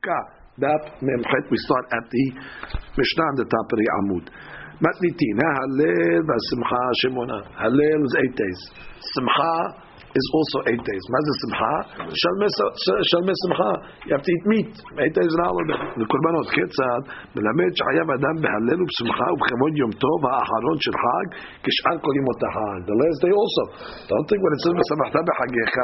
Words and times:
Daf 0.00 0.96
Memchet. 1.02 1.50
We 1.50 1.58
start 1.58 1.84
at 1.92 2.08
the 2.10 2.32
Mishnah 2.96 3.22
on 3.22 3.36
the 3.36 3.44
top 3.44 3.68
of 3.68 3.76
the 3.76 3.88
Amud. 4.00 4.24
Matnitina 4.80 5.44
Halel 5.60 6.24
v'Simcha 6.24 6.84
Shemona. 7.04 7.44
Halel 7.60 8.04
is 8.06 8.16
eight 8.24 8.34
days. 8.34 8.70
Simcha 9.12 9.89
is 10.15 10.27
also 10.31 10.57
eight 10.71 10.79
days. 10.79 11.03
Mazah 11.11 11.35
Simcha, 11.43 11.73
Shalmei 12.07 13.35
Simcha. 13.43 13.71
You 14.07 14.11
have 14.15 14.23
to 14.23 14.31
eat 14.31 14.45
meat. 14.47 14.71
Eight 15.03 15.11
days 15.11 15.27
an 15.27 15.41
holiday. 15.43 15.79
The 15.99 16.07
Korbanot 16.07 16.47
Ketzad, 16.55 17.01
מלמד 17.35 17.71
שחייב 17.77 18.07
אדם 18.17 18.35
בהלל 18.43 18.79
ובשמחה 18.81 19.27
ובכבוד 19.33 19.73
יום 19.81 19.91
טוב 20.05 20.19
האחרון 20.31 20.77
של 20.85 20.95
חג 21.03 21.27
כשאר 21.65 21.97
כל 22.05 22.13
ימות 22.19 22.39
החג. 22.47 22.79
The 22.87 22.97
last 23.01 23.19
day 23.23 23.33
also. 23.35 23.63
Don't 24.07 24.27
think 24.29 24.39
when 24.39 24.53
it 24.55 24.59
says 24.63 24.73
ושמחת 24.79 25.23
בחגיך, 25.27 25.75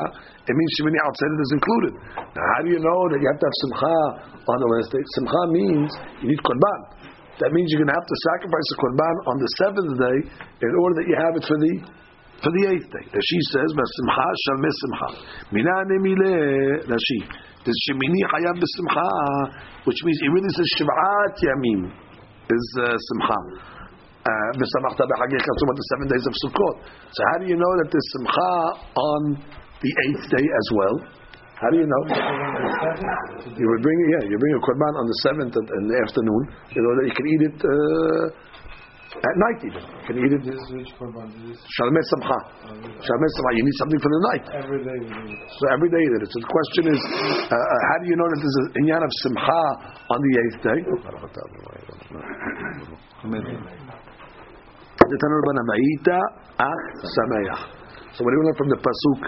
it 0.47 0.55
means 0.55 0.71
Shemini 0.79 0.99
Atzeret 1.07 1.39
is 1.45 1.51
included. 1.57 1.93
Now 2.35 2.45
how 2.55 2.59
do 2.63 2.69
you 2.71 2.81
know 2.87 2.99
that 3.11 3.19
you 3.19 3.27
have 3.31 3.39
to 3.43 3.47
have 3.51 3.57
Simcha 3.63 3.97
on 4.47 4.57
the 4.63 4.69
last 4.79 4.89
day? 4.95 5.03
Simcha 5.19 5.41
means 5.59 5.89
you 6.23 6.27
need 6.31 6.41
Korban. 6.47 6.79
That 7.43 7.51
means 7.51 7.67
you're 7.73 7.83
going 7.83 7.89
to 7.89 7.97
have 7.99 8.09
to 8.13 8.19
sacrifice 8.31 8.67
the 8.71 8.77
Korban 8.79 9.15
on 9.27 9.35
the 9.43 9.49
seventh 9.59 9.93
day 9.97 10.17
in 10.61 10.71
order 10.77 10.95
that 11.01 11.07
you 11.09 11.15
have 11.19 11.33
it 11.35 11.43
for 11.49 11.57
the 11.57 11.73
for 12.42 12.50
the 12.52 12.62
eighth 12.72 12.88
day. 12.92 13.04
Rashi 13.12 13.40
says, 13.52 13.68
"V'simcha 13.72 14.28
shal 14.44 14.58
mesimcha." 14.60 15.08
Mina 15.52 15.74
nemile 15.88 16.84
Rashi. 16.84 17.20
This 17.64 17.76
shemini 17.88 18.20
chayav 18.30 18.56
b'simcha, 18.60 19.08
which 19.84 20.00
means 20.04 20.18
it 20.22 20.30
really 20.30 20.52
says 20.54 20.68
shiv'at 20.78 21.36
yamim 21.42 21.80
is 22.48 22.66
uh, 22.80 22.94
simcha. 22.94 23.38
V'samachta 24.26 25.02
b'chagecha, 25.06 25.50
so 25.54 25.62
about 25.64 25.76
the 25.76 25.86
seven 25.90 26.06
days 26.10 26.24
of 26.26 26.34
Sukkot. 26.44 26.76
So 27.14 27.20
how 27.32 27.38
do 27.42 27.46
you 27.46 27.56
know 27.56 27.72
that 27.82 27.88
there's 27.90 28.08
simcha 28.18 28.54
on 28.94 29.20
the 29.82 29.90
eighth 30.08 30.24
day 30.30 30.44
as 30.44 30.66
well? 30.74 30.96
How 31.56 31.72
do 31.72 31.80
you 31.80 31.88
know? 31.88 32.02
You 33.48 33.66
would 33.70 33.82
bring, 33.82 33.98
yeah, 34.12 34.28
you 34.28 34.36
bring 34.36 34.54
a 34.54 34.60
korban 34.60 34.92
on 34.92 35.06
the 35.08 35.18
seventh 35.24 35.56
in 35.56 35.88
the 35.88 35.96
afternoon, 36.04 36.42
you 36.68 36.84
know 36.84 36.92
that 37.00 37.06
you 37.08 37.14
can 37.16 37.26
eat 37.32 37.42
it. 37.48 37.58
Uh, 37.64 38.28
at 39.16 39.36
night 39.40 39.60
even. 39.64 39.82
You 39.82 40.04
can 40.04 40.16
eat 40.20 40.32
it. 40.36 40.42
Shalmei 40.44 42.04
Samcha. 42.12 42.38
Shalmei 43.00 43.30
Samcha. 43.36 43.50
You 43.56 43.64
need 43.64 43.78
something 43.80 44.00
for 44.00 44.10
the 44.12 44.20
night. 44.32 44.44
Every 44.60 44.80
day. 44.84 45.00
So 45.56 45.64
every 45.72 45.90
day 45.90 46.04
that. 46.04 46.28
So 46.28 46.38
the 46.40 46.50
question 46.52 46.84
is, 46.92 47.00
uh, 47.00 47.56
uh, 47.56 47.80
how 47.92 47.96
do 48.02 48.06
you 48.08 48.16
know 48.16 48.28
that 48.28 48.38
there's 48.40 48.58
an 48.60 48.68
inyan 48.84 49.02
of 49.02 49.12
Simcha 49.24 49.62
on 50.12 50.18
the 50.20 50.32
eighth 50.40 50.60
day? 50.64 50.80
So 58.16 58.24
what 58.24 58.30
do 58.30 58.36
you 58.36 58.44
learn 58.48 58.56
from 58.56 58.68
the 58.72 58.80
pasuk? 58.80 59.20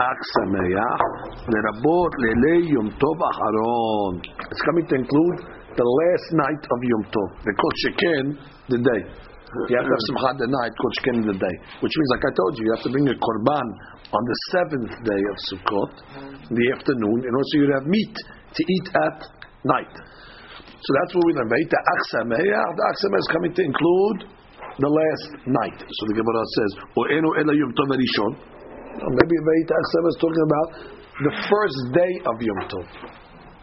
Ach 0.00 0.20
Sameach, 0.38 1.02
lerabbot 1.50 2.12
lelei 2.24 2.72
Yom 2.72 2.88
Tov 2.96 3.20
Acharon. 3.20 4.22
It's 4.50 4.62
coming 4.62 4.86
to 4.86 4.94
include 4.96 5.38
the 5.76 5.84
last 5.84 6.28
night 6.32 6.62
of 6.64 6.78
Yom 6.82 7.04
Tov. 7.12 7.28
Kol 7.44 7.72
Sheken, 7.84 8.38
the 8.70 8.80
day. 8.80 9.02
You 9.50 9.74
have 9.74 9.82
to 9.82 9.90
have 9.90 10.04
mm. 10.06 10.08
Simcha 10.14 10.30
the 10.46 10.50
night, 10.50 10.72
Kol 10.78 10.92
Sheken 11.02 11.16
the 11.26 11.34
day. 11.34 11.56
Which 11.82 11.90
means, 11.90 12.10
like 12.14 12.24
I 12.30 12.32
told 12.38 12.52
you, 12.54 12.62
you 12.70 12.72
have 12.78 12.84
to 12.86 12.92
bring 12.94 13.06
a 13.10 13.16
Korban 13.18 13.66
on 14.14 14.22
the 14.22 14.36
seventh 14.54 14.94
day 15.02 15.22
of 15.26 15.36
Sukkot, 15.50 15.92
in 16.46 16.54
the 16.54 16.66
afternoon, 16.70 17.18
and 17.26 17.32
also 17.34 17.54
you 17.58 17.66
have 17.74 17.86
meat 17.90 18.14
to 18.14 18.62
eat 18.62 18.86
at 18.94 19.18
night. 19.66 19.94
So 20.80 20.88
that's 21.02 21.12
what 21.18 21.26
we 21.26 21.32
learn. 21.34 21.50
The 21.50 21.82
Ach 21.82 22.02
Sameach, 22.14 22.46
the 22.46 22.84
Ach 22.86 22.98
is 23.02 23.28
coming 23.34 23.52
to 23.58 23.62
include 23.66 24.18
the 24.78 24.90
last 24.90 25.30
night. 25.50 25.78
So 25.82 26.02
the 26.08 26.16
Gemara 26.16 26.42
says, 26.56 26.70
"O'enu 26.94 27.30
ela 27.42 27.52
Yom 27.52 27.74
Tov 27.74 27.90
Rishon." 27.90 28.32
Maybe 29.02 29.34
Ach 29.66 29.86
Sameach 29.98 30.14
is 30.14 30.18
talking 30.22 30.44
about 30.46 30.68
the 31.26 31.34
first 31.50 31.78
day 31.92 32.12
of 32.22 32.34
Yom 32.38 32.60
Tov, 32.70 32.86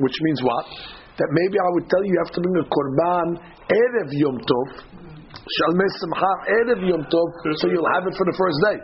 which 0.04 0.18
means 0.22 0.40
what? 0.44 0.68
That 1.18 1.30
maybe 1.34 1.58
I 1.58 1.70
would 1.74 1.90
tell 1.90 2.02
you 2.06 2.14
you 2.14 2.22
have 2.22 2.34
to 2.38 2.42
bring 2.46 2.58
a 2.62 2.66
korban 2.70 3.28
erev 3.74 4.10
Yom 4.14 4.38
Tov, 4.38 4.68
shalmei 5.34 5.90
simcha 5.98 6.32
erev 6.62 6.82
Yom 6.86 7.04
Tov, 7.10 7.28
so 7.58 7.66
you'll 7.74 7.90
have 7.98 8.06
it 8.06 8.14
for 8.14 8.26
the 8.30 8.38
first 8.38 8.58
day. 8.70 8.78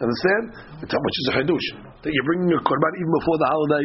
Understand? 0.00 0.56
Which 0.80 1.18
is 1.20 1.26
a 1.30 1.34
hadush 1.36 1.68
that 2.02 2.10
you're 2.10 2.26
bringing 2.26 2.50
a 2.56 2.60
korban 2.64 2.92
even 2.96 3.12
before 3.22 3.36
the 3.38 3.48
holiday 3.52 3.84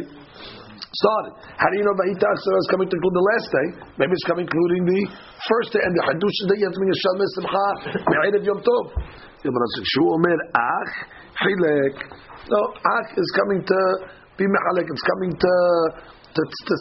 started. 0.88 1.34
How 1.60 1.68
do 1.70 1.76
you 1.78 1.86
know 1.86 1.94
Vayita 1.94 2.26
Aksara 2.26 2.58
is 2.58 2.70
coming 2.72 2.88
to 2.90 2.96
include 2.96 3.14
the 3.14 3.28
last 3.36 3.48
day? 3.52 3.68
Maybe 4.02 4.16
it's 4.16 4.26
coming 4.26 4.48
including 4.48 4.88
the 4.88 5.02
first 5.46 5.76
day 5.76 5.84
and 5.84 5.94
the 5.94 6.04
hadush 6.08 6.38
that 6.48 6.58
you 6.58 6.66
have 6.66 6.74
to 6.74 6.80
bring 6.80 6.96
a 6.96 7.00
shalmei 7.04 7.28
simcha 7.38 7.66
me'erev 8.08 8.44
Yom 8.48 8.64
Tov. 8.64 8.98
No, 12.50 12.62
Ach 12.74 13.10
is 13.14 13.30
coming 13.36 13.62
to 13.62 13.80
be 14.38 14.46
mechalek. 14.46 14.88
It's 14.90 15.06
coming 15.06 15.36
to 15.38 15.54
to, 16.34 16.42
to, 16.44 16.74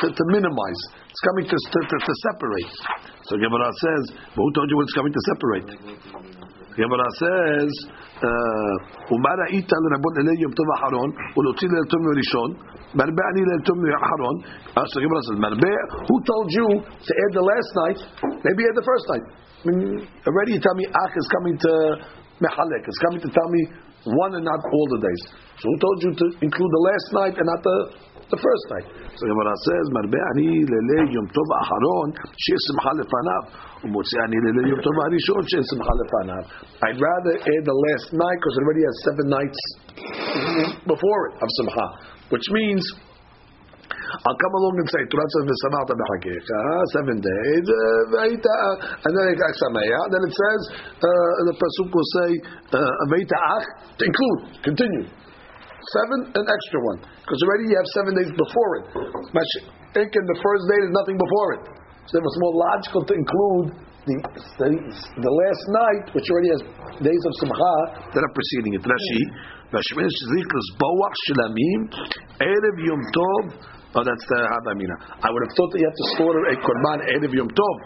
to, 0.00 0.06
to, 0.12 0.24
minimize. 0.30 0.80
It's 1.08 1.22
coming 1.24 1.46
to, 1.48 1.56
to, 1.56 2.12
separate. 2.30 2.72
So 3.26 3.36
Gemara 3.36 3.70
says, 3.72 4.02
but 4.34 4.42
who 4.42 4.50
told 4.52 4.68
you 4.70 4.80
it's 4.82 4.94
coming 4.94 5.12
to 5.12 5.22
separate? 5.32 5.68
Gemara 6.74 7.08
says, 7.22 7.70
uh, 8.18 8.74
"Umara 9.14 9.46
ita 9.54 9.76
l'rabot 9.78 10.14
elei 10.18 10.42
yom 10.42 10.50
tov 10.58 10.70
aharon, 10.74 11.10
ulotzi 11.38 11.70
leil 11.70 11.86
tov 11.86 12.02
rishon, 12.18 12.50
marbe 12.98 13.22
ani 13.30 13.42
leil 13.46 13.62
tov 13.62 13.78
aharon." 13.78 14.36
Uh, 14.74 14.82
so 14.90 14.98
Gemara 14.98 15.22
says, 15.22 15.38
"Marbe, 15.38 15.70
who 16.10 16.16
told 16.26 16.50
you 16.50 16.66
to 16.82 17.12
add 17.14 17.32
the 17.32 17.44
last 17.46 17.70
night? 17.86 17.98
Maybe 18.42 18.66
add 18.66 18.74
the 18.74 18.86
first 18.86 19.06
night. 19.06 19.24
I 19.64 19.70
mean, 19.70 20.02
already 20.26 20.52
you 20.58 20.60
tell 20.60 20.74
me 20.74 20.84
Ach 20.90 21.12
is 21.16 21.28
coming 21.30 21.56
to 21.56 21.72
mechalek. 22.42 22.82
It's 22.84 22.98
coming 23.06 23.20
to 23.22 23.30
tell 23.30 23.48
me 23.48 23.62
one 24.04 24.34
and 24.34 24.44
not 24.44 24.60
all 24.60 24.86
the 24.92 25.00
days. 25.00 25.22
So 25.62 25.70
who 25.70 25.76
told 25.78 25.98
you 26.02 26.10
to 26.12 26.26
include 26.44 26.70
the 26.74 26.82
last 26.90 27.08
night 27.16 27.34
and 27.38 27.46
not 27.48 27.62
the 27.62 27.78
the 28.30 28.40
first 28.40 28.64
night. 28.72 28.86
So 29.16 29.22
Gemara 29.28 29.54
says, 29.68 29.84
"Marbe 29.92 30.18
ani 30.34 30.64
lele 30.64 30.98
yom 31.12 31.26
tov 31.28 31.50
aharon 31.60 32.08
she'es 32.36 32.62
simcha 32.72 32.92
lefanav, 32.96 33.42
umotzi 33.84 34.16
ani 34.24 34.38
lele 34.48 34.62
yom 34.72 34.80
tov 34.80 34.96
harishon 35.04 35.44
she'es 35.48 35.66
simcha 35.68 35.92
lefanav." 36.00 36.44
I'd 36.88 37.00
rather 37.00 37.34
add 37.36 37.62
the 37.68 37.76
last 37.76 38.08
night 38.16 38.38
because 38.40 38.54
it 38.56 38.62
already 38.64 38.84
has 38.88 38.96
seven 39.04 39.26
nights 39.28 39.60
before 40.88 41.20
it 41.28 41.34
of 41.42 41.48
simcha, 41.60 41.86
which 42.30 42.46
means. 42.50 42.84
I'll 44.14 44.38
come 44.38 44.54
along 44.54 44.78
and 44.78 44.88
say, 44.94 45.02
Torah 45.10 45.26
says, 45.26 45.44
"V'samata 45.50 45.92
b'chagecha," 45.98 46.54
ah, 46.54 46.84
seven 46.94 47.18
days, 47.18 47.66
uh, 47.66 49.04
and 49.04 49.10
then 49.10 49.26
it 49.34 49.38
then 49.42 50.22
it 50.22 50.34
says, 50.38 50.60
uh, 51.02 51.34
the 51.50 51.54
pasuk 51.58 51.90
will 51.90 52.10
say, 52.22 52.30
uh, 52.78 53.10
"Veita'ach," 53.10 53.64
to 53.98 54.02
include, 54.06 54.40
continue 54.62 55.04
seven, 55.92 56.18
an 56.32 56.46
extra 56.46 56.78
one. 56.84 56.98
Because 57.04 57.40
already 57.44 57.72
you 57.72 57.76
have 57.76 57.88
seven 57.96 58.12
days 58.16 58.30
before 58.32 58.70
it. 58.80 58.84
think 59.92 60.10
in 60.12 60.24
the 60.26 60.38
first 60.40 60.62
day 60.70 60.78
there's 60.80 60.96
nothing 60.96 61.18
before 61.18 61.50
it. 61.60 61.62
So 62.08 62.20
it 62.20 62.24
was 62.24 62.36
more 62.40 62.54
logical 62.68 63.00
to 63.08 63.14
include 63.16 63.66
the, 64.04 64.16
the, 64.60 64.68
the 65.16 65.32
last 65.32 65.64
night, 65.72 66.04
which 66.12 66.28
already 66.28 66.52
has 66.52 66.60
days 67.00 67.22
of 67.24 67.32
Simcha 67.40 67.76
that 68.12 68.20
are 68.20 68.34
preceding 68.36 68.76
it. 68.76 68.82
Rashi, 68.84 69.22
Rashi 69.72 69.94
is 70.04 70.68
Boach 70.76 71.16
Shilamim, 71.24 71.80
Erev 72.44 72.76
Yom 72.84 73.02
Tov. 73.16 73.44
Oh, 73.96 74.02
that's 74.04 74.26
the 74.28 74.40
Hadamina. 74.44 74.96
I 75.22 75.28
would 75.32 75.42
have 75.48 75.54
thought 75.56 75.70
that 75.72 75.80
you 75.80 75.88
have 75.88 75.96
to 75.96 76.06
slaughter 76.18 76.42
a 76.52 76.56
Korban 76.60 76.98
Erev 77.16 77.32
Yom 77.32 77.48
Tov 77.48 77.76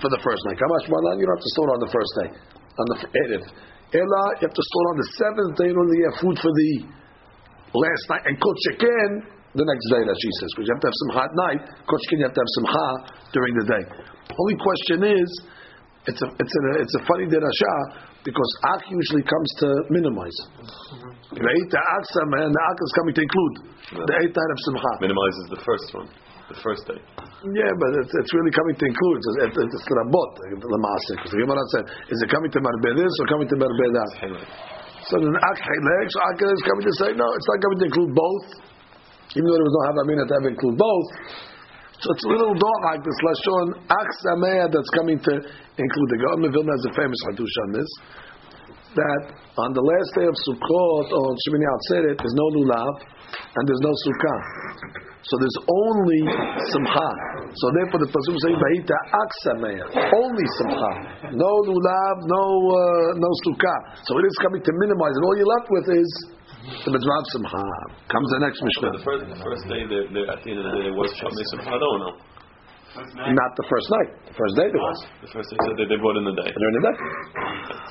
for 0.00 0.08
the 0.08 0.20
first 0.24 0.40
night. 0.48 0.56
Kamash 0.56 0.88
Malan, 0.88 1.20
you 1.20 1.26
don't 1.28 1.36
have 1.36 1.44
to 1.44 1.52
slaughter 1.60 1.74
on 1.76 1.82
the 1.84 1.92
first 1.92 2.12
day, 2.16 2.28
on 2.32 2.86
the 2.88 2.98
Erev. 3.12 3.44
Ela, 3.92 4.24
you 4.40 4.44
have 4.48 4.56
to 4.56 4.64
slaughter 4.64 4.90
on 4.90 4.98
the 4.98 5.08
seventh 5.20 5.52
day 5.60 5.68
in 5.70 5.76
order 5.76 5.92
to 5.92 6.02
have 6.08 6.16
food 6.24 6.36
for 6.40 6.50
the 6.50 6.70
last 7.74 8.04
night, 8.10 8.22
and 8.26 8.34
Kol 8.38 8.54
Sheken 8.68 9.10
the 9.56 9.64
next 9.64 9.86
day, 9.88 10.02
that 10.04 10.18
she 10.20 10.30
says, 10.42 10.48
because 10.52 10.66
you 10.68 10.74
have 10.76 10.84
to 10.84 10.90
have 10.92 11.00
some 11.00 11.12
hot 11.16 11.32
night. 11.48 11.60
Kol 11.88 11.98
Sheken, 12.06 12.18
you 12.20 12.26
have 12.28 12.36
to 12.36 12.42
have 12.44 12.52
some 12.60 12.66
ha 12.68 12.88
during 13.32 13.52
the 13.56 13.66
day. 13.66 13.84
Only 14.36 14.56
question 14.60 14.98
is, 15.16 15.28
it's 16.06 16.22
a 16.22 16.28
it's 16.38 16.54
a 16.54 16.62
it's 16.78 16.94
a 16.94 17.02
funny 17.02 17.26
derasha 17.26 17.74
because 18.22 18.50
ach 18.74 18.86
usually 18.90 19.26
comes 19.26 19.50
to 19.58 19.68
minimize. 19.90 20.38
The 21.34 21.42
eight 21.42 21.72
aksam 21.74 22.28
and 22.42 22.50
the 22.54 22.62
ach 22.62 22.78
is 22.78 22.92
coming 22.94 23.14
to 23.18 23.22
include 23.26 23.54
the 24.06 24.14
eight 24.22 24.34
night 24.34 24.50
of 24.54 24.58
simcha. 24.66 24.92
Minimizes 25.02 25.44
the 25.50 25.62
first 25.66 25.88
one, 25.98 26.08
the 26.46 26.58
first 26.62 26.82
day. 26.86 27.00
Yeah, 27.42 27.72
but 27.78 27.90
it's, 28.02 28.14
it's 28.14 28.32
really 28.34 28.54
coming 28.54 28.74
to 28.78 28.84
include. 28.86 29.18
It's, 29.18 29.50
it's, 29.50 29.74
it's 29.78 29.86
rabot, 29.86 30.30
the 30.58 30.80
maaseh. 30.82 31.14
Because 31.18 31.32
the 31.34 31.40
Gemara 31.42 31.62
said, 31.74 31.84
is 32.10 32.18
it 32.22 32.30
coming 32.30 32.50
to 32.50 32.60
marbe 32.62 32.90
this 32.98 33.12
or 33.22 33.26
coming 33.26 33.46
to 33.50 33.56
marbe 33.58 33.86
So 35.06 35.22
Ak 35.22 35.58
Hilek, 35.62 36.06
so 36.10 36.18
Ak 36.26 36.40
is 36.42 36.62
coming 36.66 36.82
to 36.82 36.94
say, 36.98 37.10
no, 37.14 37.26
it's 37.38 37.46
not 37.46 37.58
coming 37.62 37.78
to 37.78 37.86
include 37.86 38.12
both. 38.14 38.46
Even 39.38 39.46
though 39.46 39.58
there 39.58 39.68
was 39.70 39.76
no 39.78 39.84
Havamina 39.92 40.24
to 40.26 40.34
have 40.34 40.46
include 40.50 40.76
both. 40.78 41.08
So 42.02 42.12
it's 42.12 42.24
a 42.26 42.30
little 42.34 42.54
dog 42.58 42.80
like 42.90 43.00
this 43.06 43.18
Lashon 43.22 43.66
Ak 43.86 44.08
that's 44.74 44.90
coming 44.98 45.18
to 45.22 45.32
include. 45.38 46.08
The 46.10 46.18
Gaon 46.18 46.42
Vilna 46.50 46.72
has 46.74 46.84
a 46.90 46.94
famous 46.98 47.20
Hadush 47.30 47.56
on 47.64 47.70
this. 47.72 47.90
That 48.98 49.22
on 49.62 49.70
the 49.76 49.84
last 49.84 50.10
day 50.16 50.26
of 50.26 50.34
Sukkot, 50.42 51.08
on 51.12 51.32
Shemini 51.46 51.66
Atzeret, 51.68 52.16
there's 52.18 52.34
no 52.34 52.46
lulav 52.50 52.94
and 53.30 53.62
there's 53.68 53.84
no 53.84 53.92
sukkah. 53.92 55.05
So 55.26 55.34
there's 55.42 55.58
only 55.66 56.20
simcha. 56.70 57.08
So 57.58 57.66
therefore 57.74 57.98
the 57.98 58.10
pasuk 58.14 58.36
says 58.46 58.54
vayita 58.54 58.96
aksameya. 59.10 59.84
Only 60.14 60.46
simcha. 60.62 60.92
No 61.34 61.50
lulav, 61.66 62.16
no 62.30 62.42
uh, 62.70 63.18
no 63.18 63.30
sukkah. 63.42 63.78
So 64.06 64.14
it 64.22 64.24
is 64.30 64.36
coming 64.38 64.62
to 64.62 64.72
minimize, 64.86 65.14
and 65.18 65.24
all 65.26 65.34
you're 65.34 65.50
left 65.50 65.66
with 65.66 65.86
is 65.98 66.10
The 66.86 66.90
mitzvah 66.94 67.18
of 67.18 67.26
simcha 67.34 67.62
comes 68.06 68.28
the 68.38 68.40
next 68.46 68.58
But 68.62 68.70
mishnah. 68.70 68.90
the 68.94 69.02
first, 69.02 69.22
the 69.26 69.42
first 69.42 69.64
day, 69.66 69.82
they, 69.90 70.02
they, 70.14 70.24
at 70.30 70.38
the 70.46 70.48
end 70.54 70.58
of 70.62 70.64
the 70.70 70.72
day, 70.78 70.82
there 70.90 70.98
was 70.98 71.10
Shamei 71.18 71.46
Simcha, 71.50 71.74
don't 71.74 72.00
know. 72.06 72.14
Not 72.96 73.50
the 73.58 73.66
first 73.68 73.88
night. 73.92 74.10
The 74.30 74.36
first 74.38 74.54
day 74.56 74.66
there 74.70 74.80
was. 74.80 74.98
The 75.26 75.30
first 75.34 75.48
day 75.52 75.58
said 75.58 75.76
that 75.76 75.88
they 75.90 75.98
brought 76.00 76.16
in 76.16 76.24
the 76.24 76.36
day. 76.38 76.48
During 76.48 76.74
the 76.78 76.84
day. 76.86 76.96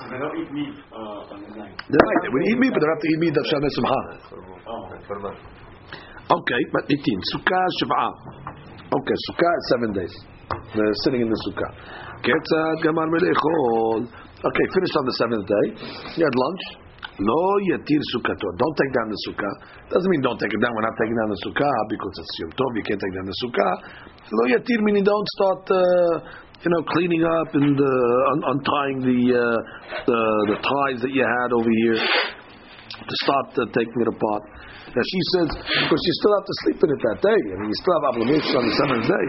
They 0.08 0.18
don't 0.24 0.36
eat 0.40 0.50
meat 0.56 0.74
uh, 0.90 1.36
on 1.36 1.40
the 1.46 1.52
night. 1.52 1.76
The 1.78 2.00
night. 2.00 2.20
They 2.24 2.32
would 2.32 2.46
eat 2.48 2.58
meat, 2.64 2.72
but 2.74 2.80
they 2.80 2.88
don't 2.90 2.96
have 2.96 3.06
to 3.06 3.12
eat 3.12 3.20
meat 3.22 3.36
of 3.38 3.46
Shabbat 3.46 3.72
Simcha. 3.76 4.00
Oh. 4.66 5.65
Okay, 6.26 6.62
but 6.74 6.84
itin. 6.90 7.20
Sukkah 7.34 7.66
Shiv'ah. 7.82 8.12
Okay, 8.90 9.18
Sukkah 9.30 9.54
is 9.54 9.66
seven 9.70 9.90
days. 9.94 10.14
They're 10.74 10.98
sitting 11.06 11.22
in 11.22 11.30
the 11.30 11.40
Sukkah. 11.46 11.72
Ketzad 12.26 12.76
Gamar 12.82 13.06
Melechol. 13.14 14.10
Okay, 14.10 14.66
finished 14.74 14.96
on 14.98 15.06
the 15.06 15.16
seventh 15.22 15.46
day. 15.46 15.66
You 16.18 16.26
had 16.26 16.36
lunch. 16.36 16.86
Lo 17.16 17.42
yatir 17.72 18.02
sukkato. 18.12 18.48
Don't 18.60 18.76
take 18.76 18.92
down 18.92 19.08
the 19.08 19.20
sukkah. 19.24 19.54
Doesn't 19.88 20.12
mean 20.12 20.20
don't 20.20 20.36
take 20.38 20.52
it 20.52 20.60
down. 20.60 20.76
We're 20.76 20.84
not 20.84 20.98
taking 21.00 21.16
down 21.16 21.30
the 21.32 21.40
sukkah 21.48 21.78
because 21.88 22.14
it's 22.20 22.34
Yom 22.44 22.52
Tov. 22.52 22.72
You 22.76 22.84
can't 22.84 23.00
take 23.00 23.16
down 23.16 23.26
the 23.26 23.38
sukkah. 23.40 23.74
Lo 24.36 24.44
yatir 24.52 24.84
meaning 24.84 25.06
don't 25.08 25.28
start, 25.40 25.64
uh, 25.72 26.14
you 26.60 26.70
know, 26.76 26.82
cleaning 26.92 27.24
up 27.24 27.56
and 27.56 27.78
uh, 27.80 28.32
un- 28.36 28.46
untying 28.52 28.98
the, 29.08 29.20
uh, 29.32 29.58
the 30.04 30.20
the 30.52 30.58
ties 30.60 31.00
that 31.08 31.14
you 31.16 31.24
had 31.24 31.56
over 31.56 31.72
here 31.72 32.00
to 32.04 33.16
start 33.24 33.48
uh, 33.58 33.66
taking 33.72 34.00
it 34.04 34.10
apart. 34.12 34.44
Now 34.96 35.04
she 35.04 35.20
says 35.36 35.52
because 35.52 36.02
you 36.08 36.14
still 36.24 36.34
have 36.40 36.48
to 36.48 36.56
sleep 36.64 36.80
in 36.80 36.90
it 36.96 37.02
that 37.04 37.20
day. 37.20 37.40
I 37.52 37.56
mean, 37.60 37.68
you 37.68 37.78
still 37.84 37.96
have 38.00 38.16
obligation 38.16 38.56
on 38.56 38.64
the 38.64 38.76
seventh 38.80 39.06
day. 39.12 39.26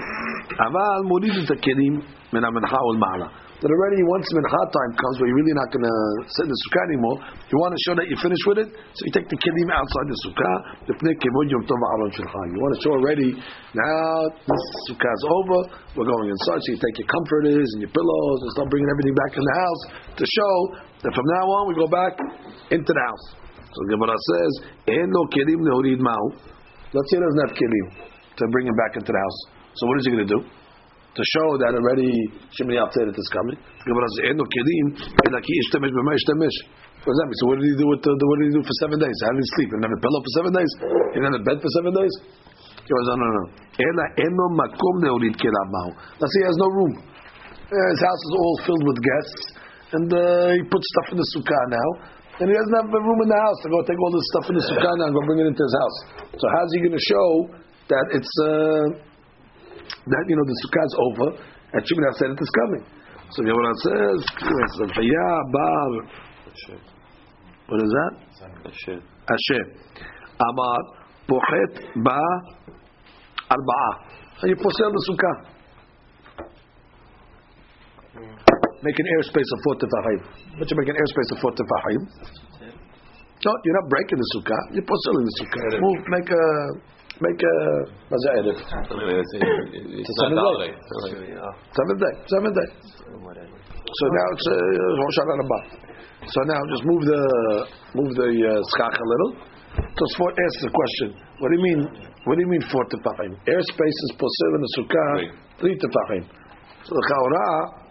Aval 0.62 1.10
murid 1.10 1.42
kelim 1.58 2.06
min 2.30 2.42
mincha 2.46 2.78
ul 2.78 2.94
ma'ala. 3.02 3.26
That 3.56 3.72
already 3.72 4.04
once 4.06 4.30
mincha 4.30 4.62
time 4.70 4.92
comes, 4.94 5.16
where 5.18 5.26
you're 5.26 5.40
really 5.42 5.58
not 5.58 5.72
going 5.74 5.82
to 5.82 5.96
sit 6.28 6.46
in 6.46 6.52
the 6.54 6.60
sukkah 6.68 6.86
anymore. 6.92 7.18
You 7.50 7.56
want 7.58 7.74
to 7.74 7.80
show 7.82 7.98
that 7.98 8.06
you 8.06 8.14
finished 8.20 8.46
with 8.46 8.62
it, 8.62 8.68
so 8.68 9.00
you 9.08 9.12
take 9.16 9.26
the 9.26 9.38
kelim 9.42 9.72
outside 9.74 10.06
the 10.06 10.18
sukkah. 10.28 10.56
You 10.86 12.60
want 12.62 12.72
to 12.76 12.80
show 12.84 12.94
already 12.94 13.34
now 13.34 14.28
this 14.46 14.62
sukkah 14.86 15.08
is 15.18 15.24
over. 15.26 15.58
We're 15.98 16.06
going 16.06 16.30
inside, 16.30 16.62
so 16.62 16.68
you 16.70 16.78
take 16.78 17.00
your 17.02 17.10
comforters 17.10 17.66
and 17.74 17.82
your 17.82 17.90
pillows 17.90 18.38
and 18.44 18.50
start 18.54 18.70
bringing 18.70 18.86
everything 18.86 19.18
back 19.18 19.32
in 19.34 19.42
the 19.42 19.56
house 19.58 19.82
to 20.14 20.24
show 20.30 20.54
that 21.02 21.10
from 21.10 21.26
now 21.42 21.44
on 21.58 21.62
we 21.66 21.74
go 21.74 21.90
back 21.90 22.14
into 22.70 22.92
the 22.92 23.02
house. 23.02 23.45
So 23.76 23.84
the 23.84 23.92
Gemara 23.92 24.16
says, 24.16 24.52
"En 24.88 25.12
lo 25.12 25.28
kelim 25.28 25.60
lehorid 25.60 26.00
ma'u." 26.00 26.26
Let's 26.96 27.06
say 27.12 27.20
he 27.20 27.22
doesn't 27.22 27.42
have 27.44 27.52
kelim 27.52 27.86
to 28.40 28.42
bring 28.48 28.64
him 28.72 28.76
back 28.80 28.96
into 28.96 29.12
the 29.12 29.20
house. 29.20 29.40
So 29.76 29.84
what 29.84 30.00
is 30.00 30.08
he 30.08 30.16
going 30.16 30.24
to 30.24 30.32
do? 30.32 30.40
To 30.40 31.22
show 31.36 31.48
that 31.60 31.76
already 31.76 32.08
Shimini 32.56 32.80
Atzeret 32.80 33.12
is 33.12 33.28
coming. 33.28 33.60
The 33.60 33.88
Gemara 33.92 34.08
says, 34.16 34.22
"En 34.32 34.36
lo 34.40 34.48
kelim 34.48 34.86
elaki 35.28 35.52
ishtemesh 35.68 35.92
b'ma 35.92 36.12
ishtemesh." 36.16 36.58
What 37.04 37.12
does 37.12 37.20
that 37.20 37.28
mean? 37.28 37.38
So 37.38 37.46
what 37.52 37.56
did 37.60 37.68
he 37.68 37.76
do 37.76 37.86
with 37.86 38.02
the, 38.02 38.10
what 38.16 38.36
did 38.40 38.46
he 38.50 38.54
do 38.56 38.62
for 38.66 38.76
seven 38.82 38.98
days? 38.98 39.14
How 39.22 39.30
did 39.30 39.38
he 39.38 39.50
sleep? 39.54 39.68
He 39.70 39.74
didn't 39.78 39.86
have 39.86 39.94
a 39.94 40.02
pillow 40.02 40.20
for 40.24 40.32
seven 40.40 40.52
days. 40.58 40.70
He 41.14 41.16
didn't 41.20 41.28
have 41.30 41.38
a 41.38 41.44
bed 41.46 41.58
for 41.62 41.70
seven 41.78 41.92
days. 41.94 42.14
He 42.82 42.90
goes, 42.90 43.06
no, 43.06 43.14
no, 43.14 43.28
no. 43.30 43.44
Ela 43.78 44.04
eno 44.26 44.46
makom 44.58 44.96
lehorid 45.06 45.36
kelim 45.38 45.68
ma'u. 45.70 45.90
Let's 46.18 46.32
say 46.34 46.40
he 46.42 46.48
has 46.50 46.58
no 46.58 46.66
room. 46.66 46.92
Uh, 46.98 47.88
His 47.94 48.02
house 48.02 48.22
is 48.26 48.34
all 48.42 48.56
filled 48.66 48.84
with 48.90 48.98
guests, 49.02 49.42
and 49.94 50.08
uh, 50.10 50.50
he 50.54 50.62
puts 50.66 50.86
stuff 50.98 51.14
in 51.14 51.18
the 51.18 51.28
sukkah 51.34 51.64
now, 51.70 51.88
and 52.36 52.46
he 52.48 52.54
doesn't 52.54 52.76
have 52.76 52.92
a 52.92 53.00
room 53.00 53.20
in 53.24 53.28
the 53.32 53.40
house 53.40 53.58
I'm 53.64 53.72
going 53.72 53.80
to 53.80 53.88
go 53.88 53.96
take 53.96 54.00
all 54.00 54.12
this 54.12 54.26
stuff 54.36 54.46
in 54.52 54.54
the 54.60 54.64
sukkah 54.68 54.92
and 54.92 55.12
go 55.16 55.20
bring 55.24 55.40
it 55.40 55.48
into 55.48 55.64
his 55.64 55.76
house. 55.80 55.98
So 56.36 56.44
how's 56.52 56.70
he 56.76 56.84
going 56.84 56.92
to 56.92 57.06
show 57.08 57.30
that 57.88 58.06
it's 58.12 58.34
uh, 58.44 58.86
that 59.88 60.24
you 60.28 60.36
know 60.36 60.44
the 60.44 60.56
sukkah 60.60 60.84
is 60.84 60.94
over 61.00 61.28
and 61.72 61.80
Shimon 61.80 62.04
has 62.12 62.16
said 62.20 62.28
it 62.36 62.40
is 62.40 62.52
coming? 62.52 62.84
So 63.32 63.42
the 63.42 63.50
Gemara 63.50 63.72
says, 63.82 64.20
bar." 65.50 65.90
What 67.66 67.82
is 67.82 67.90
that? 67.90 68.12
Hashem. 68.68 69.00
Hashem. 69.00 69.66
Amar 70.38 70.80
pochet 71.28 71.72
ba 72.04 72.20
arba'a. 73.50 73.90
And 74.42 74.50
you 74.50 74.56
posel 74.56 74.92
the 74.92 75.00
sukkah. 75.08 75.56
Make 78.82 78.98
an 78.98 79.06
airspace 79.18 79.48
of 79.52 79.58
four 79.64 79.74
tefachim. 79.80 80.20
But 80.58 80.70
you 80.70 80.76
make 80.76 80.88
an 80.88 80.98
airspace 81.00 81.30
of 81.32 81.38
four 81.40 81.52
tefachim. 81.52 82.00
No, 83.44 83.52
you're 83.64 83.78
not 83.78 83.88
breaking 83.88 84.18
the 84.18 84.28
sukkah. 84.34 84.62
You're 84.74 84.88
poseling 84.88 85.24
the 85.24 85.34
sukkah. 85.38 85.80
Move, 85.80 86.00
make 86.08 86.28
a, 86.28 86.44
make 87.20 87.40
a, 87.40 87.54
what's 88.10 88.24
that? 88.26 88.42
Edif? 88.42 88.58
It's 88.58 90.10
a 90.10 90.14
seven 90.18 90.34
day. 90.34 90.72
Dalei. 90.72 91.16
Seventh 91.72 92.00
day, 92.00 92.14
seventh 92.26 92.56
day. 92.56 92.68
So 93.86 94.04
now 94.10 94.26
it's 94.34 94.46
uh, 94.50 94.56
Rosh 94.98 95.18
Hashanah. 95.20 95.86
So 96.26 96.40
now 96.42 96.58
just 96.74 96.84
move 96.84 97.02
the 97.06 97.22
move 97.94 98.10
the 98.18 98.28
uh, 98.50 98.82
a 98.82 99.06
little. 99.06 99.30
Tosfot 99.76 100.32
asks 100.32 100.62
the 100.64 100.72
question. 100.72 101.14
What 101.38 101.52
do 101.52 101.56
you 101.56 101.62
mean? 101.62 101.80
What 102.24 102.34
do 102.34 102.40
you 102.40 102.50
mean 102.50 102.64
four 102.72 102.84
tefachim? 102.88 103.36
Airspace 103.46 103.98
is 104.10 104.12
posel 104.18 104.52
in 104.56 104.60
the 104.60 104.70
sukkah 104.80 105.10
three 105.60 105.76
tefachim. 105.76 106.24
So 106.82 106.90
the 106.94 107.04
chaura, 107.12 107.85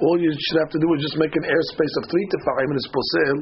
all 0.00 0.16
you 0.18 0.30
should 0.30 0.58
have 0.60 0.72
to 0.74 0.80
do 0.80 0.88
is 0.94 1.00
just 1.02 1.16
make 1.16 1.34
an 1.34 1.46
airspace 1.46 1.94
of 2.02 2.10
three 2.10 2.26
tefachim 2.32 2.68
and 2.72 2.78
it's 2.78 2.90
posel 2.90 3.36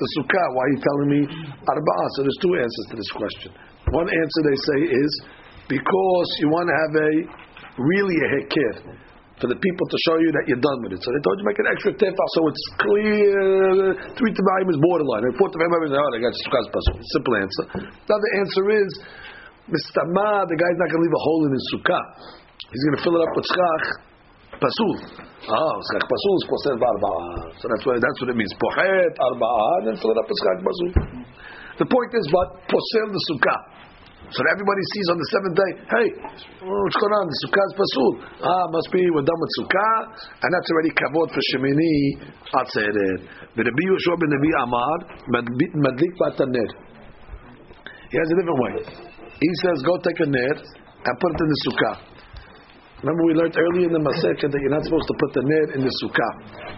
the 0.00 0.08
sukkah. 0.16 0.46
Why 0.56 0.62
are 0.64 0.72
you 0.72 0.80
telling 0.80 1.08
me 1.12 1.20
arba'ah? 1.28 2.08
So 2.16 2.24
there's 2.24 2.40
two 2.40 2.54
answers 2.56 2.86
to 2.90 2.96
this 2.96 3.10
question. 3.12 3.50
One 3.92 4.08
answer 4.08 4.40
they 4.48 4.58
say 4.58 4.80
is 4.88 5.10
because 5.68 6.28
you 6.40 6.48
want 6.48 6.72
to 6.72 6.76
have 6.76 6.92
a 6.96 7.10
really 7.76 8.16
a 8.16 8.28
hekir 8.40 8.74
for 9.40 9.48
the 9.48 9.56
people 9.56 9.86
to 9.88 9.98
show 10.04 10.16
you 10.20 10.32
that 10.36 10.44
you're 10.48 10.60
done 10.60 10.80
with 10.84 10.96
it. 10.96 11.00
So 11.00 11.08
they 11.12 11.22
told 11.24 11.36
you 11.40 11.44
make 11.48 11.60
an 11.60 11.68
extra 11.68 11.92
tefach 11.96 12.30
so 12.36 12.40
it's 12.48 12.64
clear. 12.80 13.96
Three 14.16 14.32
tefachim 14.32 14.68
is 14.72 14.80
borderline. 14.80 15.28
And 15.28 15.36
four 15.36 15.52
tefachim 15.52 15.84
is 15.84 15.92
oh, 15.92 16.08
they 16.16 16.20
got 16.24 16.32
sukkah's 16.48 16.68
pasul. 16.72 16.96
Simple 16.96 17.34
answer. 17.36 17.64
The 18.08 18.12
other 18.16 18.30
answer 18.40 18.64
is 18.72 18.90
mistama. 19.68 20.48
The 20.48 20.56
guy's 20.56 20.78
not 20.80 20.88
going 20.88 21.00
to 21.00 21.04
leave 21.04 21.16
a 21.16 21.24
hole 21.28 21.42
in 21.44 21.52
his 21.52 21.64
sukkah. 21.76 22.04
He's 22.72 22.84
going 22.88 22.96
to 22.96 23.02
fill 23.04 23.16
it 23.20 23.22
up 23.24 23.32
with 23.36 23.46
schach 23.48 24.09
pasul. 24.60 24.94
Oh, 25.48 25.74
schach 25.90 26.04
pasul 26.04 26.34
is 26.36 26.44
posel 26.46 26.76
arba'ah. 26.76 27.56
So 27.58 27.64
that's 27.66 27.84
what 27.88 27.96
that's 27.98 28.18
what 28.20 28.28
it 28.30 28.36
means. 28.36 28.52
Pochet 28.60 29.12
arba'ah, 29.16 29.72
and 29.80 29.84
then 29.88 29.96
fill 29.98 30.12
it 30.12 30.18
up 30.20 30.28
with 30.28 30.38
schach 30.44 30.60
pasul. 30.60 30.88
The 31.80 31.88
point 31.88 32.12
is, 32.12 32.24
but 32.28 32.48
posel 32.68 33.06
the 33.08 33.22
sukkah. 33.32 33.60
So 34.30 34.38
that 34.46 34.52
everybody 34.54 34.84
sees 34.94 35.06
on 35.10 35.18
the 35.18 35.28
seventh 35.34 35.56
day, 35.58 35.72
hey, 35.90 36.06
what's 36.62 36.98
going 37.02 37.14
on? 37.18 37.24
The 37.26 37.38
sukkah 37.48 37.64
is 37.66 37.74
pasul. 37.74 38.12
Ah, 38.46 38.64
must 38.70 38.92
be 38.94 39.02
we're 39.10 39.26
done 39.26 39.40
with 39.42 39.52
sukkah, 39.58 39.96
and 40.44 40.48
that's 40.54 40.68
already 40.70 40.92
kavod 40.94 41.28
for 41.34 41.42
shemini 41.50 42.20
atzeret. 42.54 43.26
Rabbi 43.58 43.84
Yeshua 43.90 44.14
ben 44.20 44.30
Rabbi 44.30 44.50
Amar 44.62 44.98
madlik 45.34 46.14
bataner. 46.20 46.70
He 48.12 48.18
has 48.18 48.28
a 48.30 48.36
different 48.38 48.60
way. 48.60 48.74
He 49.40 49.50
says, 49.64 49.82
go 49.82 49.96
take 49.98 50.20
a 50.20 50.28
ner 50.28 50.54
and 50.62 51.14
put 51.18 51.30
it 51.32 51.40
in 51.40 51.48
the 51.48 51.58
sukkah. 51.66 51.96
Remember 53.00 53.22
we 53.24 53.32
learned 53.32 53.56
earlier 53.56 53.88
in 53.88 53.94
the 53.96 54.04
Masechet 54.04 54.52
that 54.52 54.60
you're 54.60 54.76
not 54.76 54.84
supposed 54.84 55.08
to 55.08 55.16
put 55.16 55.32
the 55.32 55.40
net 55.40 55.68
in 55.72 55.80
the 55.80 55.92
sukkah. 56.04 56.32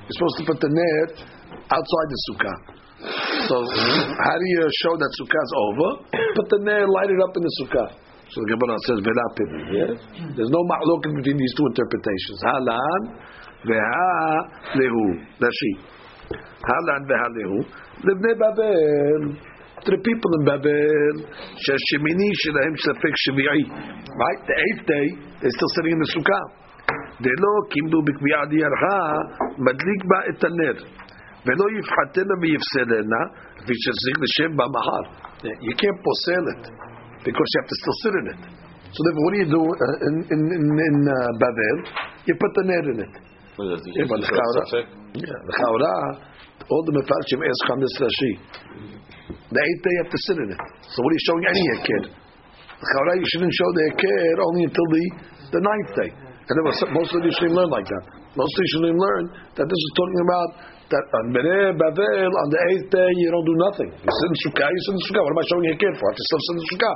You're 0.06 0.16
supposed 0.22 0.38
to 0.38 0.44
put 0.46 0.58
the 0.62 0.70
net 0.70 1.10
outside 1.66 2.08
the 2.14 2.20
sukkah. 2.30 2.56
So 3.50 3.56
how 3.58 4.36
do 4.38 4.46
you 4.46 4.62
show 4.86 4.94
that 4.94 5.10
sukkah 5.18 5.42
is 5.42 5.52
over? 5.58 5.88
Put 6.38 6.46
the 6.46 6.60
net, 6.62 6.86
light 6.86 7.10
it 7.10 7.18
up 7.18 7.34
in 7.34 7.42
the 7.42 7.54
sukkah. 7.58 7.88
So 8.30 8.38
the 8.38 8.54
Gemara 8.54 8.78
says, 8.86 8.98
"Vela 9.02 9.26
pidin." 9.34 9.62
Yes, 9.76 9.98
there's 10.38 10.48
no 10.48 10.62
ma'lokin 10.64 11.12
between 11.18 11.36
these 11.36 11.54
two 11.58 11.66
interpretations. 11.66 12.38
Halan 12.46 13.02
veha 13.66 14.14
lehu. 14.78 15.04
Rashi. 15.42 15.72
Halan 16.30 17.02
veha 17.10 17.28
lehu. 17.34 17.58
Livnei 18.06 18.38
Babel. 18.38 19.36
To 19.82 19.90
the 19.90 19.98
people 19.98 20.30
in 20.38 20.42
Babel, 20.46 21.14
sheshemini 21.58 22.28
shelahem 22.46 22.74
safek 22.86 23.14
shvi'i. 23.26 23.62
Right, 23.66 24.40
the 24.46 24.54
eighth 24.54 24.86
day, 24.86 25.06
they're 25.42 25.50
still 25.50 25.72
sitting 25.74 25.92
in 25.92 26.00
the 26.00 26.10
sukkah. 26.14 26.62
דלא 27.22 27.52
קימדו 27.70 28.02
בקביעה 28.02 28.46
דיירך, 28.46 28.82
מדליק 29.58 30.02
בה 30.10 30.18
את 30.30 30.44
הנר. 30.44 30.76
ולא 31.46 31.64
יפחתנה 31.78 32.34
ויפסלנה, 32.42 33.22
כפי 33.58 33.74
שצריך 33.82 34.16
לשב 34.24 34.50
במהר. 34.58 35.04
You 35.66 35.74
can't 35.80 36.00
posel 36.06 36.44
it, 36.54 36.62
because 37.26 37.48
you 37.52 37.58
have 37.60 37.70
to 37.72 37.76
still 37.82 37.96
sit 38.02 38.14
in 38.20 38.26
it. 38.34 38.42
So 38.94 38.98
therefore, 39.04 39.24
what 39.24 39.32
do 39.34 39.38
you 39.42 39.50
do 39.58 39.62
uh, 39.62 40.06
in, 40.06 40.14
in, 40.34 40.40
in, 40.56 40.64
in 40.88 40.96
uh, 41.08 41.14
Babel? 41.42 41.76
You 42.26 42.34
put 42.42 42.52
the 42.58 42.64
ner 42.70 42.84
in 42.92 42.98
it. 43.06 43.14
Yeah, 45.14 45.38
all 46.68 46.82
the 46.86 46.94
Mefarshim 46.94 47.40
ask 47.42 47.60
Chamis 47.66 47.94
Rashi. 47.98 48.32
The 49.52 49.60
eighth 49.60 49.82
day 49.82 49.92
you 49.92 50.02
have 50.04 50.12
to 50.12 50.20
sit 50.26 50.36
in 50.38 50.48
it. 50.52 50.60
So 50.92 51.02
what 51.02 51.10
are 51.10 51.16
you 51.16 51.24
showing 51.26 51.44
any 51.48 51.64
kid? 51.82 52.02
The 52.82 53.14
you 53.14 53.28
shouldn't 53.30 53.54
show 53.54 53.70
the 53.78 53.86
kid 53.94 54.34
only 54.42 54.62
until 54.66 54.86
the, 54.90 55.04
the 55.54 55.62
ninth 55.62 55.90
day. 55.94 56.10
And 56.10 56.54
there 56.58 56.66
was 56.66 56.78
most 56.90 57.14
of 57.14 57.22
the 57.22 57.30
Yisraelim 57.30 57.54
learn 57.54 57.70
like 57.70 57.86
that. 57.86 58.04
Most 58.34 58.50
of 58.50 58.58
the 58.58 58.66
Yisraelim 58.66 58.98
learn 58.98 59.24
that 59.54 59.66
this 59.70 59.80
is 59.86 59.90
talking 59.94 60.20
about 60.26 60.48
that 60.90 61.04
on 61.14 61.24
Bnei 61.30 61.78
Bavel, 61.78 62.30
on 62.34 62.48
the 62.50 62.60
eighth 62.74 62.88
day, 62.90 63.10
you 63.22 63.30
don't 63.30 63.46
do 63.46 63.56
nothing. 63.70 63.88
You 63.94 64.10
sit 64.10 64.28
in 64.28 64.36
Sukkah, 64.42 64.66
you 64.66 64.80
sit 64.82 64.94
in 64.98 65.02
Sukkah. 65.06 65.22
What 65.22 65.32
am 65.32 65.40
I 65.40 65.46
showing 65.46 65.66
a 65.70 65.76
kid 65.78 65.94
for? 65.94 66.04
I 66.04 66.10
have 66.10 66.18
to 66.18 66.24
still 66.26 66.42
sit 66.42 66.54
in 66.58 66.64
Sukkah. 66.74 66.94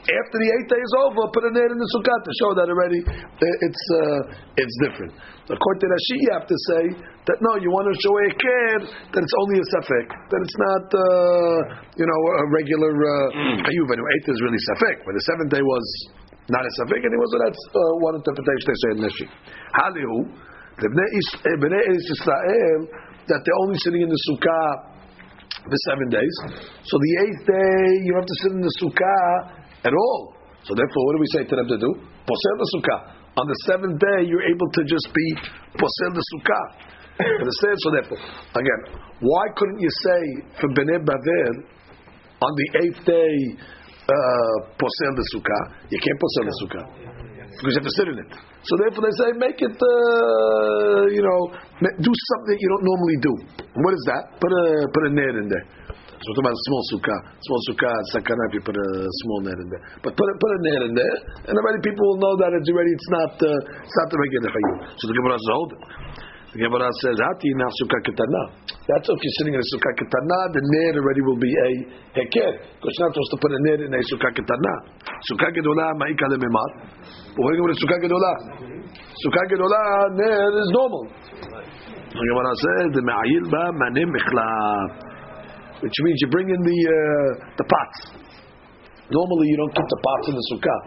After 0.00 0.36
the 0.40 0.48
eight 0.56 0.64
day 0.64 0.80
is 0.80 0.94
over, 1.04 1.28
put 1.28 1.44
a 1.44 1.52
ner 1.52 1.68
in 1.68 1.76
the 1.76 1.90
sukkah 1.92 2.18
to 2.24 2.32
show 2.40 2.50
that 2.56 2.72
already 2.72 3.04
it's 3.04 3.84
uh, 4.00 4.56
it's 4.56 4.76
different. 4.80 5.12
According 5.44 5.80
to 5.84 5.88
Rashi, 5.92 6.16
you 6.24 6.30
have 6.40 6.48
to 6.48 6.56
say 6.72 6.82
that 7.28 7.36
no, 7.44 7.60
you 7.60 7.68
want 7.68 7.84
to 7.84 7.96
show 8.00 8.14
a 8.16 8.30
kid 8.32 8.80
that 8.88 9.20
it's 9.20 9.36
only 9.44 9.60
a 9.60 9.66
safek, 9.76 10.08
that 10.08 10.40
it's 10.40 10.56
not 10.56 10.84
uh, 10.88 11.56
you 12.00 12.06
know 12.08 12.20
a 12.32 12.44
regular 12.48 12.92
chayuv. 13.60 13.88
Uh, 13.92 14.12
eighth 14.16 14.28
is 14.32 14.40
really 14.40 14.62
safek, 14.72 15.04
but 15.04 15.12
the 15.12 15.24
seventh 15.28 15.52
day 15.52 15.60
was 15.60 15.86
not 16.48 16.64
a 16.64 16.72
safek 16.80 17.04
anymore. 17.04 17.28
So 17.28 17.38
that's 17.44 17.62
uh, 17.76 17.80
one 18.00 18.14
interpretation 18.16 18.64
they 18.72 18.78
say 18.80 18.90
in 18.96 18.98
Rashi. 19.04 19.26
Halihu, 19.76 20.16
the 20.80 20.88
bnei 20.96 21.82
Israel 21.92 22.80
that 23.28 23.40
they're 23.44 23.60
only 23.68 23.78
sitting 23.84 24.00
in 24.00 24.08
the 24.08 24.20
sukkah 24.32 24.89
the 25.68 25.78
seven 25.90 26.08
days. 26.08 26.34
So 26.84 26.94
the 26.96 27.12
eighth 27.26 27.42
day, 27.44 27.80
you 28.06 28.12
have 28.16 28.24
to 28.24 28.36
sit 28.44 28.52
in 28.56 28.62
the 28.64 28.74
sukkah 28.80 29.84
at 29.84 29.92
all. 29.92 30.36
So 30.64 30.72
therefore, 30.76 31.02
what 31.08 31.12
do 31.16 31.20
we 31.20 31.30
say 31.32 31.42
to 31.44 31.54
them 31.56 31.68
to 31.68 31.78
do? 31.78 31.90
Posel 32.24 32.54
the 32.60 32.68
sukkah. 32.76 33.00
On 33.36 33.46
the 33.46 33.58
seventh 33.68 33.96
day, 34.00 34.28
you're 34.28 34.46
able 34.48 34.68
to 34.68 34.82
just 34.84 35.08
be 35.12 35.26
posel 35.76 36.10
the 36.16 36.24
sukkah. 36.36 36.66
Understand? 37.20 37.76
So 37.84 37.88
therefore, 37.92 38.20
again, 38.56 38.80
why 39.20 39.44
couldn't 39.56 39.80
you 39.80 39.92
say 40.04 40.20
for 40.60 40.68
Bnei 40.72 41.00
Bavel 41.04 41.54
on 42.40 42.52
the 42.56 42.66
eighth 42.84 43.04
day 43.04 43.34
uh, 44.08 44.56
posel 44.80 45.12
the 45.16 45.26
sukkah? 45.36 45.62
You 45.90 45.98
can't 46.00 46.18
posel 46.20 46.44
the 46.48 46.56
sukkah 46.64 47.29
because 47.58 47.72
you 47.74 47.80
have 47.82 47.88
to 47.90 47.96
sit 47.98 48.06
in 48.12 48.16
it. 48.22 48.30
So 48.62 48.72
therefore, 48.78 49.02
they 49.08 49.14
say 49.18 49.28
make 49.40 49.58
it, 49.58 49.74
uh, 49.74 51.02
you 51.10 51.22
know, 51.24 51.40
do 51.98 52.12
something 52.12 52.56
you 52.60 52.70
don't 52.76 52.86
normally 52.86 53.18
do. 53.18 53.32
What 53.82 53.92
is 53.96 54.04
that? 54.12 54.38
Put 54.38 54.52
a 54.52 54.64
put 54.92 55.02
a 55.08 55.10
net 55.10 55.34
in 55.40 55.48
there. 55.50 55.66
So 56.20 56.24
we're 56.28 56.36
talking 56.36 56.52
about 56.52 56.60
a 56.60 56.64
small 56.68 56.82
sukkah. 56.92 57.20
Small 57.40 57.60
sukkah, 57.64 57.96
sakana 58.12 58.42
if 58.48 58.60
you 58.60 58.62
put 58.62 58.76
a 58.76 58.88
small 59.24 59.40
net 59.40 59.56
in 59.56 59.68
there. 59.72 59.82
But 60.04 60.12
put 60.20 60.28
a, 60.28 60.32
put 60.36 60.50
a 60.52 60.58
net 60.68 60.80
in 60.84 60.92
there, 60.92 61.16
and 61.48 61.54
already 61.56 61.80
people 61.80 62.04
will 62.12 62.20
know 62.20 62.34
that 62.44 62.52
it's 62.52 62.68
already 62.68 62.92
it's 62.92 63.10
not 63.10 63.32
uh, 63.40 63.48
it's 63.80 63.96
not 63.96 64.08
the 64.12 64.18
regular 64.20 64.52
chayim. 64.52 64.76
So 65.00 65.04
the 65.08 65.16
Gemara 65.16 65.40
says 65.40 65.50
hold 65.56 65.70
it. 65.72 65.82
The 66.50 66.58
Gemara 66.58 66.90
says, 66.98 67.14
"Hati 67.14 67.50
na 67.54 67.70
sukkah 67.78 68.02
ketana." 68.02 68.42
That's 68.66 69.06
if 69.06 69.22
you're 69.22 69.36
sitting 69.38 69.54
in 69.54 69.62
a 69.62 69.68
sukkah 69.70 69.94
ketana, 69.94 70.38
the 70.50 70.62
net 70.66 70.98
already 70.98 71.22
will 71.22 71.38
be 71.38 71.46
a 71.46 71.68
heker 72.10 72.50
because 72.74 72.90
you're 72.90 73.06
not 73.06 73.14
supposed 73.14 73.32
to 73.34 73.38
put 73.38 73.50
a 73.54 73.60
net 73.70 73.78
in 73.86 73.90
a 73.94 74.00
sukkah 74.02 74.34
ketana. 74.34 74.74
Sukkah 75.30 75.50
gedola 75.54 75.94
ma'ika 75.94 76.26
lememar. 76.26 76.70
But 77.38 77.42
are 77.46 77.54
going 77.54 77.70
to 77.70 77.78
sukkah 77.78 78.02
gedola? 78.02 78.32
Sukkah 79.22 79.44
gedola 79.46 79.80
net 80.18 80.52
is 80.58 80.70
normal. 80.74 81.04
The 82.10 82.18
Gemara 82.18 82.52
says, 82.58 82.98
"The 82.98 83.02
me'ayil 83.06 83.46
ba 83.46 83.70
manim 83.70 84.10
which 85.80 85.96
means 86.02 86.18
you 86.20 86.28
bring 86.28 86.48
in 86.50 86.60
the 86.60 86.78
uh, 86.90 87.30
the 87.56 87.64
pots. 87.64 87.98
Normally, 89.06 89.46
you 89.48 89.56
don't 89.56 89.74
keep 89.74 89.86
the 89.86 90.00
pots 90.02 90.26
in 90.28 90.34
the 90.34 90.44
sukkah 90.50 90.80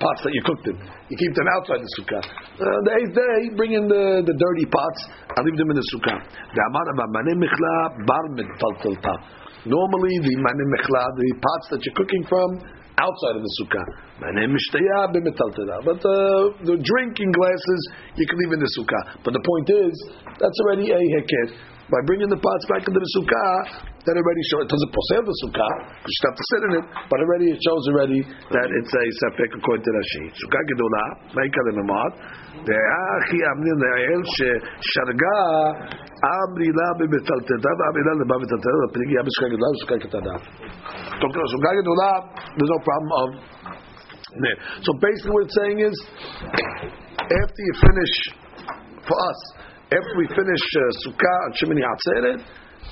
pots 0.00 0.20
that 0.24 0.32
you 0.34 0.42
cooked 0.44 0.66
in. 0.68 0.76
You 0.78 1.16
keep 1.16 1.34
them 1.34 1.48
outside 1.58 1.80
the 1.80 1.90
sukkah. 1.98 2.22
Uh, 2.24 2.78
the 2.86 2.92
eighth 2.98 3.14
day, 3.14 3.38
bring 3.56 3.72
in 3.72 3.86
the, 3.88 4.22
the 4.26 4.34
dirty 4.34 4.66
pots 4.66 5.00
and 5.36 5.42
leave 5.46 5.58
them 5.58 5.70
in 5.70 5.76
the 5.76 5.86
sukkah. 5.94 6.18
Normally, 9.64 10.14
the 10.20 10.34
manim 10.36 10.68
the 10.70 11.30
pots 11.40 11.66
that 11.70 11.80
you're 11.84 11.94
cooking 11.96 12.24
from, 12.28 12.48
outside 13.00 13.34
of 13.36 13.42
the 13.42 13.52
sukkah. 13.58 13.86
But 15.84 16.00
uh, 16.04 16.52
the 16.62 16.76
drinking 16.78 17.30
glasses 17.32 17.80
you 18.16 18.26
can 18.26 18.38
leave 18.38 18.52
in 18.54 18.60
the 18.60 18.70
sukkah. 18.78 19.18
But 19.24 19.32
the 19.34 19.42
point 19.42 19.70
is, 19.70 19.94
that's 20.38 20.58
already 20.66 20.90
a 20.92 21.00
heket. 21.00 21.56
By 21.90 22.00
bringing 22.06 22.28
the 22.28 22.40
pots 22.40 22.64
back 22.68 22.86
into 22.88 23.00
the 23.00 23.10
sukkah, 23.18 23.93
then 24.04 24.20
already 24.20 24.42
show 24.52 24.60
it 24.60 24.68
doesn't 24.68 24.92
possess 24.92 25.22
the 25.24 25.36
sukkah 25.48 25.74
because 26.04 26.12
you 26.12 26.24
have 26.28 26.36
to 26.36 26.46
sit 26.52 26.62
in 26.68 26.72
it, 26.76 26.84
but 27.08 27.18
already 27.24 27.46
it 27.56 27.60
shows 27.64 27.84
already 27.88 28.20
that 28.20 28.68
it's 28.68 28.92
a 28.92 29.04
safek 29.24 29.50
according 29.56 29.80
to 29.80 29.92
Rashi. 29.96 30.24
Sukkah 30.44 30.62
gedola, 30.68 31.04
The 31.32 31.60
lememad, 31.72 32.12
de'achi 32.68 33.38
amnin 33.48 33.80
she 34.28 34.44
she'sharga 34.44 35.40
amrila 36.20 36.86
bebetalteta 37.00 37.70
ve'amrila 37.80 38.12
leba 38.20 38.36
The 38.44 38.58
ve'pirigi 38.60 39.14
yam 39.16 39.24
sukkah 39.24 39.48
gedola 39.56 39.68
sukkah 39.80 39.98
ketada. 40.04 40.34
Talking 41.16 41.40
about 41.40 41.50
sukkah 41.56 41.72
gedola, 41.80 42.10
there's 42.60 42.72
no 42.76 42.80
problem 42.84 43.10
of 43.24 43.28
there. 44.44 44.58
So 44.84 44.90
basically 45.00 45.32
what 45.32 45.44
it's 45.48 45.56
saying 45.64 45.78
is, 45.80 45.96
after 47.24 47.60
you 47.64 47.74
finish, 47.80 48.14
for 49.06 49.16
us, 49.16 49.40
after 49.92 50.12
we 50.16 50.26
finish 50.28 50.64
uh, 50.76 50.82
Sukkah 51.06 51.38
and 51.46 51.52
Shemini 51.60 51.82
Atzeret, 51.84 52.40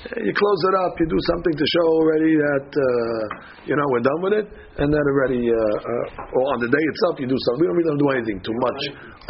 you 0.03 0.33
close 0.35 0.61
it 0.67 0.75
up, 0.83 0.91
you 0.99 1.07
do 1.07 1.21
something 1.31 1.55
to 1.55 1.65
show 1.79 1.87
already 1.95 2.35
that 2.35 2.67
uh, 2.67 3.21
you 3.63 3.75
know 3.75 3.85
we're 3.87 4.03
done 4.03 4.19
with 4.19 4.35
it, 4.35 4.47
and 4.83 4.91
then 4.91 4.99
already, 4.99 5.47
uh, 5.47 5.55
uh, 5.55 6.35
or 6.35 6.43
on 6.51 6.59
the 6.59 6.67
day 6.67 6.83
itself, 6.91 7.13
you 7.23 7.27
do 7.31 7.39
something. 7.47 7.63
We 7.63 7.67
don't 7.71 7.79
really 7.79 8.03
do 8.03 8.09
anything 8.19 8.39
too 8.43 8.57
much 8.59 8.81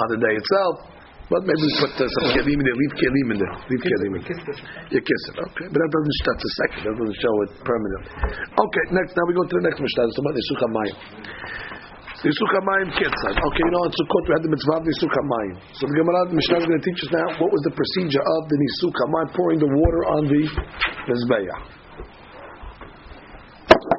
on 0.02 0.08
the 0.10 0.18
day 0.18 0.34
itself, 0.34 0.74
but 1.30 1.46
maybe 1.46 1.62
we 1.62 1.72
put 1.78 1.94
uh, 1.94 2.10
some 2.10 2.26
kelim 2.34 2.58
in 2.58 2.66
there, 2.66 2.78
leave 2.78 2.96
kelim 2.98 3.28
in 3.32 3.38
there, 3.38 3.54
leave 3.70 3.84
kelim 3.86 4.14
in 4.18 4.22
there. 4.26 4.40
You 4.90 5.02
kiss 5.06 5.24
it, 5.30 5.36
okay? 5.38 5.68
But 5.70 5.78
that 5.78 5.90
doesn't 5.94 6.18
that's 6.26 6.42
a 6.42 6.54
second. 6.66 6.82
That 6.90 6.96
doesn't 6.98 7.20
show 7.22 7.36
it 7.46 7.52
permanently. 7.62 8.12
Okay, 8.58 8.86
next. 8.98 9.14
Now 9.14 9.30
we 9.30 9.38
go 9.38 9.46
to 9.46 9.56
the 9.62 9.66
next 9.70 9.78
mishnah. 9.78 10.10
It's 10.10 10.18
about 10.18 10.34
the 10.34 10.70
Mayim. 10.74 10.98
Nisuk 12.24 12.52
Hamayim 12.56 12.88
Ketzad. 12.96 13.36
Okay, 13.36 13.64
you 13.68 13.74
know, 13.76 13.84
in 13.84 13.92
Sukkot 14.00 14.24
we 14.24 14.32
had 14.32 14.44
the 14.48 14.52
mitzvah 14.56 14.80
of 14.80 14.88
Nisuk 14.88 15.12
Hamayim. 15.12 15.60
So 15.76 15.84
the 15.92 15.96
Gemara, 16.00 16.32
the 16.32 16.40
Mishnah 16.40 16.56
is 16.56 16.66
going 16.72 16.80
to 16.80 16.86
teach 16.88 17.04
us 17.04 17.12
now 17.12 17.28
what 17.36 17.52
was 17.52 17.60
the 17.68 17.76
procedure 17.76 18.24
of 18.24 18.42
the 18.48 18.58
Nisuk 18.64 18.96
Hamayim, 18.96 19.28
pouring 19.36 19.60
the 19.60 19.68
water 19.68 20.02
on 20.16 20.24
the 20.32 20.44
Mizbeah. 21.04 21.60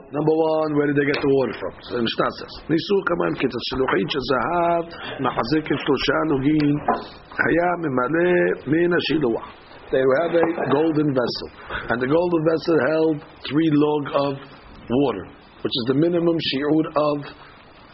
Number 0.08 0.34
one, 0.40 0.72
where 0.72 0.88
did 0.88 0.96
they 0.96 1.04
get 1.04 1.20
the 1.20 1.32
water 1.36 1.52
from? 1.60 1.72
So 1.84 2.00
the 2.00 2.04
Mishnah 2.08 2.32
says, 2.40 2.54
Nisuk 2.64 3.04
Hamayim 3.12 3.36
Ketzad, 3.44 3.60
Shaluchit 3.76 4.08
Shazahav, 4.08 4.84
Machazekim 5.20 5.76
Shlosha 5.84 6.18
Nugin, 6.32 6.80
Haya 7.28 7.70
Mimale 7.84 8.64
Mina 8.72 8.96
Shiluah. 9.04 9.52
They 9.92 10.00
have 10.00 10.32
a 10.32 10.44
golden 10.72 11.12
vessel, 11.12 11.48
and 11.92 12.00
the 12.00 12.08
golden 12.08 12.40
vessel 12.48 12.76
held 12.88 13.20
three 13.44 13.68
log 13.68 14.04
of 14.16 14.40
water, 14.88 15.28
which 15.60 15.76
is 15.76 15.84
the 15.92 15.94
minimum 16.00 16.40
shi'ud 16.40 16.88
of 16.88 17.16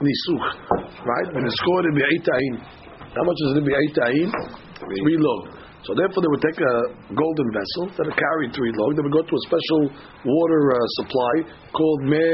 nisuch, 0.00 0.49
right? 1.04 1.28
When 1.33 1.45
it's 1.45 1.57
scored 1.61 1.85
in 1.87 1.95
bi'ayin, 1.97 2.54
how 3.12 3.25
much 3.25 3.38
is 3.45 3.49
it 3.52 3.57
in 3.61 3.64
bi'ayin? 3.69 4.30
Three 4.80 5.19
log. 5.21 5.61
So 5.85 5.97
therefore, 5.97 6.21
they 6.21 6.28
would 6.28 6.45
take 6.45 6.61
a 6.61 6.75
golden 7.16 7.49
vessel 7.57 7.88
that 7.97 8.04
would 8.04 8.21
carry 8.21 8.52
three 8.52 8.73
log. 8.76 8.97
They 8.97 9.04
would 9.04 9.16
go 9.16 9.25
to 9.25 9.35
a 9.37 9.42
special 9.49 9.80
water 10.25 10.61
uh, 10.73 10.76
supply 11.00 11.33
called 11.73 12.02
me 12.04 12.25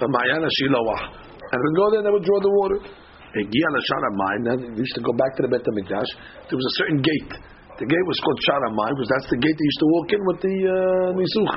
mayana 0.00 0.48
shilawah, 0.48 1.00
and 1.12 1.56
they 1.56 1.64
would 1.64 1.76
go 1.76 1.86
there 1.92 2.00
and 2.00 2.06
they 2.08 2.14
would 2.16 2.24
draw 2.24 2.40
the 2.40 2.52
water. 2.64 2.78
They 3.32 3.46
used 3.46 4.94
to 4.96 5.02
go 5.06 5.12
back 5.14 5.36
to 5.38 5.42
the 5.46 5.48
Bet 5.48 5.62
Hamikdash. 5.62 6.10
There 6.50 6.58
was 6.58 6.66
a 6.66 6.74
certain 6.82 6.98
gate. 6.98 7.32
The 7.78 7.86
gate 7.86 8.06
was 8.10 8.18
called 8.20 8.40
Sharamai 8.44 8.90
because 8.92 9.08
that's 9.08 9.30
the 9.30 9.38
gate 9.38 9.56
they 9.56 9.68
used 9.70 9.80
to 9.80 9.88
walk 9.88 10.08
in 10.12 10.20
with 10.26 10.40
the 10.44 10.56
uh, 10.68 11.16
nisuch. 11.16 11.54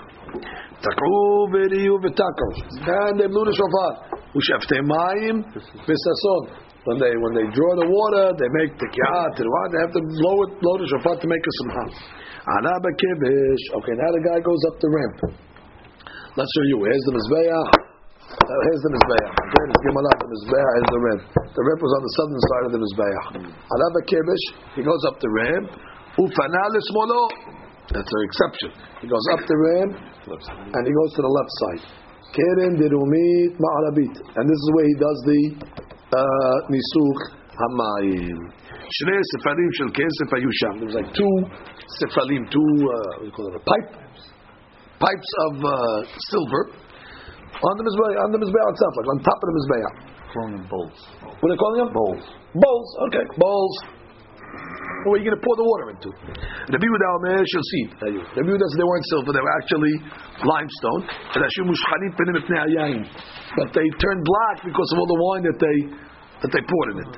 And 2.88 3.20
they 3.20 3.28
blew 3.28 3.44
the 3.44 3.56
shofar. 3.58 4.13
Ushafte 4.34 4.82
mayim. 4.82 5.46
When 6.84 7.00
they 7.00 7.16
when 7.16 7.32
they 7.32 7.48
draw 7.56 7.72
the 7.80 7.88
water, 7.88 8.36
they 8.36 8.50
make 8.60 8.76
the 8.76 8.90
kiyat, 8.92 9.40
they 9.40 9.80
have 9.88 9.96
to 9.96 10.04
blow 10.04 10.38
it, 10.44 10.52
blow 10.60 10.76
the 10.76 10.88
shofar 10.92 11.16
to 11.16 11.28
make 11.32 11.40
a 11.40 11.54
simcha. 11.64 11.86
Anaba 12.44 12.92
kibish. 13.00 13.64
Okay, 13.80 13.96
now 13.96 14.12
the 14.12 14.20
guy 14.20 14.44
goes 14.44 14.60
up 14.68 14.76
the 14.84 14.92
ramp. 14.92 15.40
Let's 16.36 16.52
show 16.52 16.66
you. 16.68 16.84
Here's 16.84 17.06
the 17.08 17.16
mizbeach. 17.16 17.72
Here's 18.36 18.84
the 18.84 18.92
mizbeach. 18.92 19.32
Okay, 19.32 19.64
let's 19.64 19.80
the 19.80 20.28
mizbeach 20.28 20.76
is 20.76 20.88
the 20.92 21.02
ramp. 21.08 21.24
The 21.56 21.64
ramp 21.64 21.80
was 21.80 21.94
on 21.96 22.02
the 22.04 22.14
southern 22.20 22.42
side 22.44 22.66
of 22.68 22.72
the 22.76 22.82
mizbeach. 22.84 23.48
Anaba 23.48 24.00
kibish. 24.04 24.46
He 24.76 24.84
goes 24.84 25.00
up 25.08 25.24
the 25.24 25.32
ramp. 25.32 25.72
Ufana. 26.20 26.68
That's 27.96 28.12
an 28.12 28.22
exception. 28.28 28.76
He 29.00 29.08
goes 29.08 29.24
up 29.32 29.48
the 29.48 29.56
ramp 29.56 29.94
and 30.28 30.84
he 30.84 30.92
goes 30.92 31.12
to 31.16 31.22
the 31.24 31.32
left 31.32 31.52
side. 31.64 32.03
Keren 32.34 32.74
derumit 32.82 33.54
ma'arabit. 33.62 34.16
And 34.36 34.46
this 34.50 34.58
is 34.58 34.70
where 34.74 34.88
he 34.90 34.96
does 34.98 35.20
the 35.30 35.42
uh, 36.18 36.58
nisuch 36.74 37.22
hamayim. 37.54 38.40
Shnei 38.90 39.22
sefarim 39.38 39.70
shel 39.78 39.92
kesef 39.94 40.30
ayusham. 40.34 40.74
There 40.82 40.90
was 40.90 40.98
like 40.98 41.14
two 41.14 41.36
sefarim, 42.02 42.50
two 42.50 42.60
uh, 42.60 42.98
what 42.98 43.20
do 43.22 43.26
you 43.26 43.32
call 43.32 43.48
it, 43.48 43.56
a 43.56 43.64
pipe, 43.64 43.90
pipes 45.00 45.32
of 45.46 45.54
uh, 45.62 46.00
silver 46.34 46.64
on 47.54 47.74
the 47.78 47.84
mizbeah, 47.86 48.24
on 48.26 48.32
the 48.34 48.40
mizbeah 48.42 48.68
itself, 48.74 48.94
like 48.98 49.10
on 49.14 49.18
top 49.24 49.40
of 49.40 49.48
the 49.48 49.56
mizbeah. 49.62 49.92
Calling 50.34 50.54
them 50.58 50.66
bowls. 50.66 50.98
What 51.22 51.46
are 51.46 51.54
they 51.54 51.62
calling 51.62 51.80
them? 51.86 51.94
Bowls. 51.94 52.24
Bowls. 52.58 52.90
Okay, 53.08 53.26
bowls. 53.38 53.76
What 55.04 55.20
are 55.20 55.22
you 55.24 55.28
going 55.28 55.40
to 55.40 55.46
pour 55.46 55.56
the 55.60 55.68
water 55.68 55.88
into? 55.92 56.10
The 56.72 56.80
Yehuda 56.80 57.08
Omer 57.20 57.44
shall 57.44 57.68
see. 57.76 57.84
The 58.00 58.40
Yehuda 58.40 58.66
said 58.72 58.80
they 58.80 58.88
weren't 58.88 59.08
silver; 59.12 59.36
they 59.36 59.44
were 59.44 59.56
actually 59.60 59.96
limestone. 60.48 61.04
But 63.54 63.68
they 63.76 63.88
turned 64.00 64.24
black 64.24 64.58
because 64.64 64.90
of 64.96 64.98
all 65.00 65.10
the 65.12 65.20
wine 65.20 65.44
that 65.44 65.60
they 65.60 65.78
that 66.44 66.52
they 66.52 66.64
poured 66.64 66.90
in 66.96 66.98
it. 67.08 67.14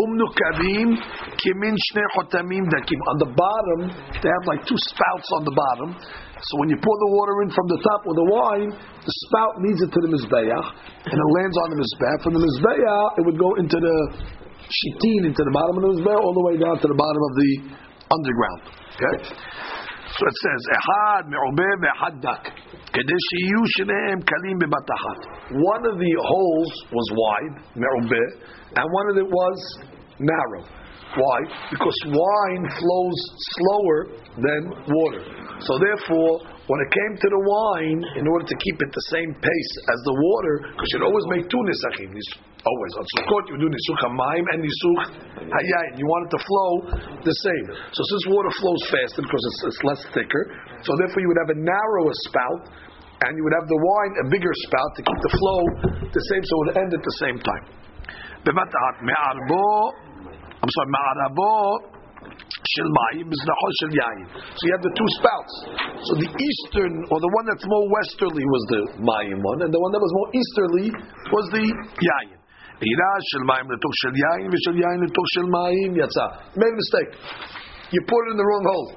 Umnukavim 0.00 0.88
kimin 1.36 1.74
shne 1.76 2.04
chotamim 2.16 2.64
dakim. 2.72 3.00
On 3.12 3.16
the 3.20 3.30
bottom, 3.36 3.80
they 4.22 4.30
have 4.32 4.44
like 4.48 4.64
two 4.64 4.78
spouts 4.88 5.28
on 5.36 5.44
the 5.44 5.52
bottom, 5.52 5.96
So 6.40 6.52
when 6.60 6.70
you 6.72 6.78
pour 6.80 6.96
the 6.96 7.10
water 7.12 7.42
in 7.44 7.50
from 7.52 7.66
the 7.68 7.80
top 7.84 8.00
with 8.08 8.16
the 8.16 8.28
wine, 8.32 8.70
the 8.72 9.14
spout 9.28 9.60
leads 9.60 9.80
it 9.84 9.90
to 9.92 10.00
the 10.00 10.10
mizbeach, 10.16 10.66
and 11.04 11.16
it 11.16 11.28
lands 11.36 11.56
on 11.60 11.68
the 11.74 11.78
mizbeach. 11.84 12.20
From 12.24 12.32
the 12.32 12.40
mizbeach, 12.40 13.18
it 13.20 13.24
would 13.28 13.38
go 13.38 13.50
into 13.60 13.76
the 13.76 13.96
shitin 14.70 15.26
into 15.26 15.42
the 15.42 15.50
bottom 15.50 15.74
of 15.82 15.82
the 15.82 16.02
well, 16.06 16.22
all 16.22 16.34
the 16.34 16.46
way 16.46 16.56
down 16.56 16.78
to 16.78 16.88
the 16.88 16.94
bottom 16.94 17.22
of 17.26 17.32
the 17.36 17.52
underground. 18.14 18.62
Okay, 18.94 19.16
so 20.14 20.22
it 20.26 20.36
says 20.46 20.60
ehad 20.78 21.24
me'obev 21.26 21.80
kadesh 22.94 23.30
kalim. 24.24 24.58
One 24.62 25.82
of 25.86 25.98
the 25.98 26.12
holes 26.22 26.70
was 26.92 27.06
wide 27.12 27.54
me'obeh, 27.74 28.30
and 28.76 28.84
one 28.86 29.06
of 29.10 29.16
it 29.18 29.28
was 29.28 29.58
narrow. 30.18 30.64
Why? 31.16 31.38
Because 31.70 31.98
wine 32.06 32.64
flows 32.78 33.18
slower 33.58 33.98
than 34.38 34.62
water. 34.94 35.22
So 35.58 35.74
therefore, 35.82 36.38
when 36.70 36.78
it 36.86 36.90
came 36.94 37.14
to 37.18 37.28
the 37.28 37.42
wine, 37.42 38.00
in 38.14 38.26
order 38.30 38.46
to 38.46 38.56
keep 38.62 38.78
it 38.78 38.90
the 38.94 39.06
same 39.10 39.34
pace 39.34 39.72
as 39.90 39.98
the 40.06 40.14
water, 40.14 40.70
because 40.70 40.88
you'd 40.94 41.02
always 41.02 41.26
make 41.34 41.50
two 41.50 41.58
nisachim, 41.58 42.14
these 42.14 42.30
always. 42.64 42.92
On 43.00 43.04
Sukkot, 43.16 43.44
you 43.48 43.56
do 43.58 43.68
Nisukh 43.68 44.00
HaMaim 44.04 44.44
and 44.52 44.58
Nisukh 44.64 45.02
Hayayin. 45.48 45.92
You 45.96 46.06
want 46.06 46.28
it 46.28 46.32
to 46.36 46.40
flow 46.44 46.72
the 47.24 47.34
same. 47.34 47.66
So 47.92 48.00
since 48.04 48.24
water 48.28 48.52
flows 48.60 48.82
faster 48.92 49.22
because 49.24 49.42
it's, 49.44 49.60
it's 49.72 49.82
less 49.84 50.02
thicker, 50.12 50.42
so 50.84 50.90
therefore 51.00 51.20
you 51.24 51.28
would 51.32 51.40
have 51.44 51.52
a 51.56 51.60
narrower 51.60 52.14
spout 52.28 52.60
and 53.20 53.36
you 53.36 53.42
would 53.44 53.56
have 53.56 53.68
the 53.68 53.76
wine 53.76 54.12
a 54.24 54.26
bigger 54.32 54.52
spout 54.64 54.90
to 54.96 55.02
keep 55.04 55.20
the 55.20 55.32
flow 55.36 55.60
the 56.08 56.22
same 56.32 56.42
so 56.44 56.52
it 56.52 56.60
would 56.64 56.76
end 56.80 56.90
at 56.92 57.02
the 57.04 57.16
same 57.20 57.36
time. 57.40 57.64
I'm 60.60 60.70
sorry, 60.72 60.88
shel 62.72 62.88
shel. 62.88 62.88
So 64.56 64.62
you 64.64 64.72
have 64.72 64.84
the 64.84 64.94
two 64.96 65.08
spouts. 65.20 65.54
So 66.08 66.12
the 66.16 66.30
eastern, 66.32 67.04
or 67.12 67.20
the 67.20 67.30
one 67.36 67.44
that's 67.48 67.64
more 67.68 67.86
westerly, 67.92 68.44
was 68.44 68.64
the 68.72 68.80
mayim 69.04 69.40
one, 69.44 69.62
and 69.64 69.72
the 69.72 69.80
one 69.80 69.92
that 69.92 70.00
was 70.00 70.12
more 70.16 70.28
easterly 70.32 70.88
was 71.32 71.44
the 71.52 71.64
yayin. 71.68 72.39
עילה 72.87 73.13
של 73.29 73.41
מים 73.49 73.65
לתוך 73.71 73.93
של 74.01 74.13
יין 74.21 74.47
ושל 74.53 74.75
יין 74.83 74.99
לתוך 75.05 75.25
של 75.33 75.45
מים 75.55 75.91
יצא. 76.01 76.27
Made 76.59 76.73
a 76.75 76.79
mistake. 76.83 77.11
You 77.93 77.99
put 78.11 78.21
it 78.25 78.29
in 78.33 78.37
the 78.41 78.47
wrong 78.49 78.65
hole. 78.71 78.89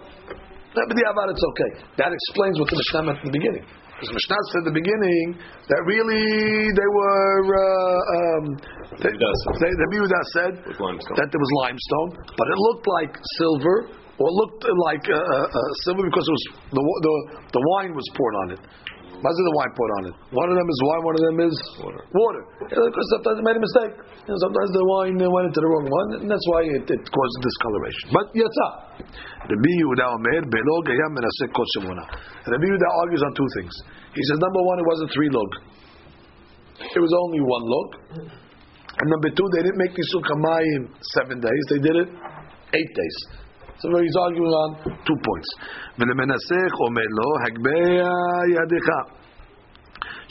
But 0.74 0.84
the 0.98 1.04
about 1.12 1.28
it's 1.32 1.44
okay. 1.52 1.70
That 2.00 2.10
explains 2.18 2.54
what 2.60 2.68
the 2.72 2.78
Mishnah 2.80 3.02
meant 3.08 3.18
in 3.24 3.26
the 3.30 3.36
beginning. 3.38 3.64
Because 3.98 4.14
Mishnah 4.14 4.42
said 4.50 4.60
at 4.62 4.66
the 4.70 4.76
beginning 4.78 5.26
that 5.70 5.80
really 5.92 6.26
they 6.70 6.90
were. 6.98 7.38
Uh, 7.66 8.14
um, 8.16 8.44
they, 9.02 9.10
they, 9.10 9.70
the 9.82 9.86
Yehuda 9.94 10.20
said 10.36 10.52
With 10.70 10.78
limestone. 10.78 11.16
that 11.18 11.28
there 11.34 11.42
was 11.46 11.52
limestone, 11.66 12.10
but 12.38 12.46
it 12.46 12.58
looked 12.70 12.86
like 12.98 13.12
silver 13.42 13.76
or 14.22 14.26
looked 14.40 14.64
like 14.86 15.04
uh, 15.10 15.18
uh, 15.18 15.58
uh, 15.58 15.70
silver 15.82 16.02
because 16.06 16.26
it 16.30 16.34
was 16.38 16.44
the, 16.78 16.82
wa- 16.88 17.00
the 17.06 17.14
the 17.58 17.62
wine 17.74 17.92
was 17.98 18.06
poured 18.14 18.36
on 18.42 18.46
it. 18.54 18.60
Is 19.23 19.39
the 19.39 19.55
wine 19.55 19.71
poured 19.71 19.93
on 19.97 20.03
it? 20.11 20.15
One 20.35 20.47
of 20.51 20.55
them 20.59 20.67
is 20.67 20.79
wine, 20.83 21.03
one 21.07 21.15
of 21.15 21.23
them 21.23 21.37
is 21.47 21.55
Water. 21.79 22.03
Water. 22.11 22.43
Yeah, 22.67 22.83
Because 22.91 23.07
sometimes 23.15 23.35
they 23.39 23.45
made 23.47 23.55
a 23.55 23.63
mistake. 23.63 23.93
Know, 24.27 24.35
sometimes 24.35 24.69
the 24.75 24.83
wine 24.83 25.15
went 25.15 25.45
into 25.47 25.59
the 25.63 25.69
wrong 25.71 25.87
one, 25.87 26.07
and 26.19 26.27
that's 26.27 26.43
why 26.51 26.67
it, 26.67 26.83
it 26.91 27.01
caused 27.07 27.35
discoloration. 27.39 28.05
But 28.11 28.25
yatsa. 28.35 28.67
Rabbi 29.47 29.71
Yehuda 29.79 30.05
Omer 30.19 30.43
Belo 30.51 30.75
Gayam 30.83 31.11
Menaseh 31.15 31.47
Kol 31.55 31.67
Shemona. 31.79 32.03
Rabbi 32.51 32.65
Yehuda 32.67 32.87
argues 33.03 33.23
on 33.23 33.31
two 33.35 33.49
things. 33.59 33.73
He 34.11 34.23
says 34.27 34.39
number 34.43 34.59
one, 34.59 34.77
it 34.83 34.87
wasn't 34.91 35.09
three 35.15 35.31
log. 35.31 35.51
It 36.83 36.99
was 36.99 37.13
only 37.15 37.41
one 37.43 37.63
log. 37.63 37.89
And 38.99 39.07
number 39.07 39.29
two, 39.31 39.47
they 39.55 39.63
didn't 39.63 39.79
make 39.79 39.95
Nisuk 39.95 40.25
Hamayim 40.27 40.91
seven 41.15 41.39
days. 41.39 41.63
They 41.71 41.79
did 41.79 41.95
it 41.95 42.09
eight 42.75 42.91
days. 42.91 43.17
So 43.82 43.86
he's 44.02 44.18
arguing 44.26 44.54
on 44.62 44.70
two 45.06 45.18
points. 45.26 45.48
ולמנסח 45.98 46.72
אומר 46.86 47.08
לו, 47.18 47.28
הגביה 47.44 48.10
ידיך. 48.54 48.88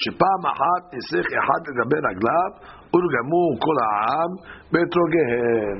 שפעם 0.03 0.41
אחת 0.53 0.83
ניסח 0.93 1.27
אחד 1.39 1.61
לגבי 1.67 1.99
רגליו, 2.07 2.51
ורגמו 2.93 3.45
כל 3.65 3.77
העם 3.85 4.31
באתרוגיהם. 4.71 5.77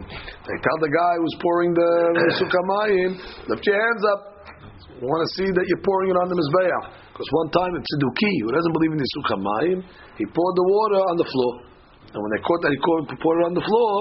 They 0.48 0.58
tell 0.66 0.80
the 0.86 0.92
guy 1.00 1.14
who's 1.20 1.38
pouring 1.44 1.72
the 1.80 1.92
Nisuk 2.18 2.52
Hamayim, 2.58 3.12
lift 3.50 3.64
your 3.68 3.78
hands 3.84 4.04
up. 4.12 4.22
We 5.00 5.06
want 5.06 5.22
to 5.28 5.32
see 5.38 5.50
that 5.58 5.66
you're 5.70 5.86
pouring 5.90 6.10
it 6.14 6.18
on 6.24 6.28
the 6.32 6.38
Mizbeach. 6.40 6.86
Because 7.12 7.30
one 7.42 7.50
time 7.50 7.74
in 7.78 7.82
Tzeduki, 7.88 8.34
who 8.44 8.50
doesn't 8.58 8.74
believe 8.78 8.92
in 8.96 9.00
Nisuk 9.06 9.26
Hamayim, 9.34 9.80
he 10.20 10.26
poured 10.26 10.56
the 10.62 10.68
water 10.76 11.00
on 11.12 11.16
the 11.22 11.28
floor. 11.34 11.54
And 12.13 12.21
when 12.21 12.31
they 12.37 12.45
caught 12.45 12.61
that, 12.61 12.73
he 12.77 12.81
caught, 12.85 13.09
poured 13.25 13.41
it 13.41 13.45
on 13.49 13.55
the 13.57 13.65
floor. 13.65 13.93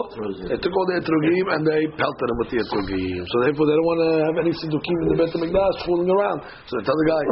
They 0.52 0.60
took 0.60 0.74
all 0.76 0.88
the 0.92 1.00
etrogim 1.00 1.48
and 1.56 1.64
they 1.64 1.88
pelted 1.96 2.28
him 2.28 2.38
with 2.44 2.52
the 2.52 2.60
etrogim. 2.60 3.24
So 3.24 3.36
therefore, 3.48 3.72
they 3.72 3.76
don't 3.80 3.88
want 3.88 4.02
to 4.04 4.12
have 4.28 4.36
any 4.44 4.52
siddukim 4.52 4.98
in 5.08 5.16
the 5.16 5.18
Beit 5.24 5.32
Hamikdash 5.32 5.78
fooling 5.88 6.12
around. 6.12 6.44
So 6.68 6.76
they 6.76 6.84
tell 6.84 7.00
the 7.00 7.08
guy, 7.08 7.24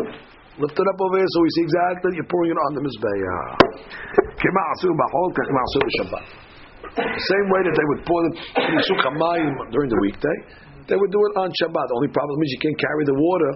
lift 0.64 0.80
it 0.80 0.88
up 0.88 1.00
over 1.04 1.20
here 1.20 1.28
so 1.28 1.38
we 1.44 1.52
see 1.52 1.64
exactly 1.68 2.16
you're 2.16 2.32
pouring 2.32 2.56
it 2.56 2.60
on 2.64 2.72
the 2.80 2.84
mizbeah. 2.88 3.44
The 6.96 7.28
same 7.28 7.48
way 7.52 7.62
that 7.68 7.76
they 7.76 7.88
would 7.92 8.02
pour 8.08 8.24
the 8.24 8.32
during 9.76 9.90
the 9.92 10.00
weekday, 10.00 10.38
they 10.88 10.96
would 10.96 11.12
do 11.12 11.22
it 11.28 11.34
on 11.44 11.52
Shabbat. 11.60 11.86
The 11.92 11.96
only 12.00 12.12
problem 12.16 12.40
is 12.40 12.56
you 12.56 12.62
can't 12.64 12.80
carry 12.80 13.04
the 13.04 13.20
water 13.20 13.52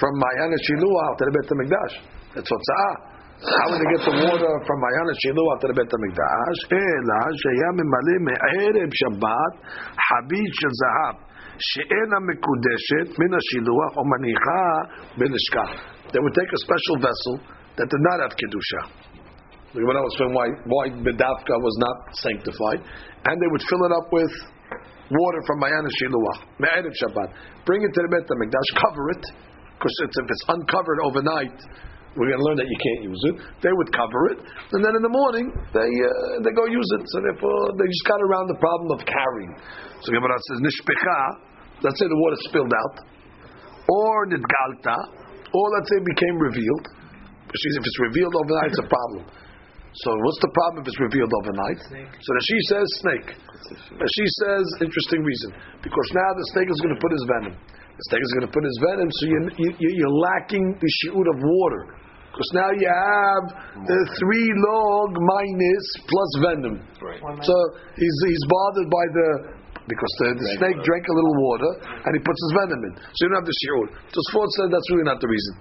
from 0.00 0.12
Mayan 0.16 0.56
Shiloh 0.56 1.04
out 1.04 1.20
to 1.20 1.24
the 1.28 1.32
Beit 1.36 1.46
Hamikdash. 1.52 1.94
That's 2.32 2.48
what's 2.48 2.70
ah. 2.80 3.15
How 3.36 3.68
would 3.68 3.80
they 3.84 3.90
get 3.92 4.02
the 4.08 4.16
water 4.16 4.52
from 4.64 4.78
Mayan 4.80 5.12
Shilu 5.20 5.44
after 5.52 5.68
the 5.68 5.76
Bet 5.76 5.92
HaMikdash? 5.92 6.60
Ela 6.72 7.20
sheya 7.36 7.68
mimale 7.76 8.16
me'ereb 8.24 8.88
Shabbat 8.88 9.52
habit 9.92 10.52
shel 10.56 10.72
zahab 10.72 11.16
she'ena 11.60 12.18
mekudeshet 12.24 13.12
min 13.12 13.30
ha'shiluach 13.36 13.92
o 13.92 14.02
manicha 14.08 15.20
b'nishkah. 15.20 15.68
They 16.16 16.20
would 16.24 16.32
take 16.32 16.48
a 16.48 16.60
special 16.64 16.96
vessel 17.04 17.34
that 17.76 17.84
did 17.92 18.02
not 18.08 18.24
have 18.24 18.32
kedusha. 18.40 19.04
The 19.76 19.84
Gemara 19.84 20.00
will 20.00 20.08
explain 20.08 20.32
why 20.32 20.48
why 20.64 20.84
Bedavka 21.04 21.54
was 21.60 21.76
not 21.76 22.16
sanctified, 22.16 22.80
and 22.80 23.34
they 23.36 23.48
would 23.52 23.64
fill 23.68 23.84
it 23.84 23.92
up 23.92 24.08
with 24.16 24.32
water 25.12 25.40
from 25.44 25.60
Mayana 25.60 25.92
Shiluach, 26.00 26.40
Me'erev 26.56 26.94
Shabbat. 27.04 27.36
Bring 27.68 27.84
it 27.84 27.92
to 27.92 28.00
the 28.00 28.08
Bet 28.16 28.24
HaMikdash, 28.32 28.68
cover 28.80 29.04
it, 29.12 29.24
because 29.76 29.92
if 30.08 30.24
it's 30.24 30.44
uncovered 30.48 31.04
overnight, 31.04 31.60
we're 32.16 32.32
going 32.32 32.40
to 32.40 32.46
learn 32.48 32.58
that 32.58 32.68
you 32.68 32.78
can't 32.80 33.02
use 33.12 33.22
it. 33.28 33.34
They 33.60 33.72
would 33.72 33.92
cover 33.92 34.32
it, 34.32 34.38
and 34.40 34.80
then 34.80 34.96
in 34.96 35.02
the 35.04 35.12
morning 35.12 35.52
they 35.76 35.90
uh, 35.92 36.40
they 36.40 36.52
go 36.56 36.64
use 36.64 36.90
it. 36.96 37.02
So 37.12 37.20
therefore, 37.20 37.76
they 37.76 37.86
just 37.86 38.06
got 38.08 38.20
around 38.24 38.48
the 38.48 38.58
problem 38.58 38.88
of 38.96 39.04
carrying. 39.04 39.52
So 40.00 40.12
Gemara 40.12 40.36
says 40.52 40.58
Nishpecha. 40.64 41.20
Let's 41.84 42.00
say 42.00 42.08
the 42.08 42.16
water 42.16 42.40
spilled 42.48 42.72
out, 42.72 42.96
or 43.84 44.26
Nidgalta, 44.32 44.96
or 45.52 45.64
let's 45.76 45.88
say 45.92 46.00
it 46.00 46.08
became 46.08 46.36
revealed. 46.40 46.84
She 47.52 47.68
says 47.72 47.78
if 47.80 47.84
it's 47.84 48.00
revealed 48.10 48.32
overnight, 48.32 48.72
it's 48.72 48.82
a 48.82 48.88
problem. 48.88 49.22
So 50.04 50.12
what's 50.12 50.40
the 50.44 50.52
problem 50.52 50.84
if 50.84 50.92
it's 50.92 51.00
revealed 51.00 51.32
overnight? 51.32 51.80
So 52.20 52.30
that 52.36 52.44
she 52.44 52.58
says 52.68 52.86
snake. 53.00 53.28
And 53.96 54.08
she 54.12 54.26
says 54.44 54.64
interesting 54.84 55.24
reason 55.24 55.56
because 55.80 56.08
now 56.12 56.30
the 56.36 56.44
snake 56.52 56.68
is 56.68 56.78
going 56.84 56.94
to 56.96 57.00
put 57.00 57.12
his 57.16 57.24
venom. 57.24 57.54
The 57.96 58.04
snake 58.12 58.24
is 58.24 58.32
going 58.36 58.46
to 58.48 58.52
put 58.52 58.60
his 58.60 58.76
venom, 58.84 59.08
so 59.08 59.22
you, 59.24 59.38
you, 59.56 59.88
you're 59.88 60.18
lacking 60.20 60.76
the 60.76 60.90
shi'ud 61.00 61.26
of 61.32 61.38
water 61.40 61.96
because 62.28 62.52
now 62.52 62.68
you 62.76 62.84
have 62.84 63.44
uh, 63.48 63.80
the 63.88 64.00
three 64.20 64.48
log 64.68 65.16
minus 65.16 65.86
plus 66.04 66.30
venom. 66.44 66.76
Right. 67.00 67.24
So 67.40 67.56
he's 67.96 68.16
he's 68.28 68.44
bothered 68.44 68.92
by 68.92 69.04
the 69.16 69.28
because 69.88 70.12
the, 70.20 70.28
the 70.36 70.48
snake 70.60 70.76
drank 70.84 71.04
a 71.08 71.14
little 71.16 71.36
water 71.40 71.70
and 72.04 72.10
he 72.12 72.20
puts 72.20 72.40
his 72.44 72.52
venom 72.60 72.80
in, 72.84 72.92
so 73.00 73.18
you 73.24 73.26
don't 73.32 73.40
have 73.40 73.48
the 73.48 73.58
shi'ud. 73.64 73.88
So 74.12 74.18
Sfot 74.28 74.48
said 74.60 74.68
that's 74.68 74.88
really 74.92 75.08
not 75.08 75.16
the 75.24 75.32
reason. 75.32 75.54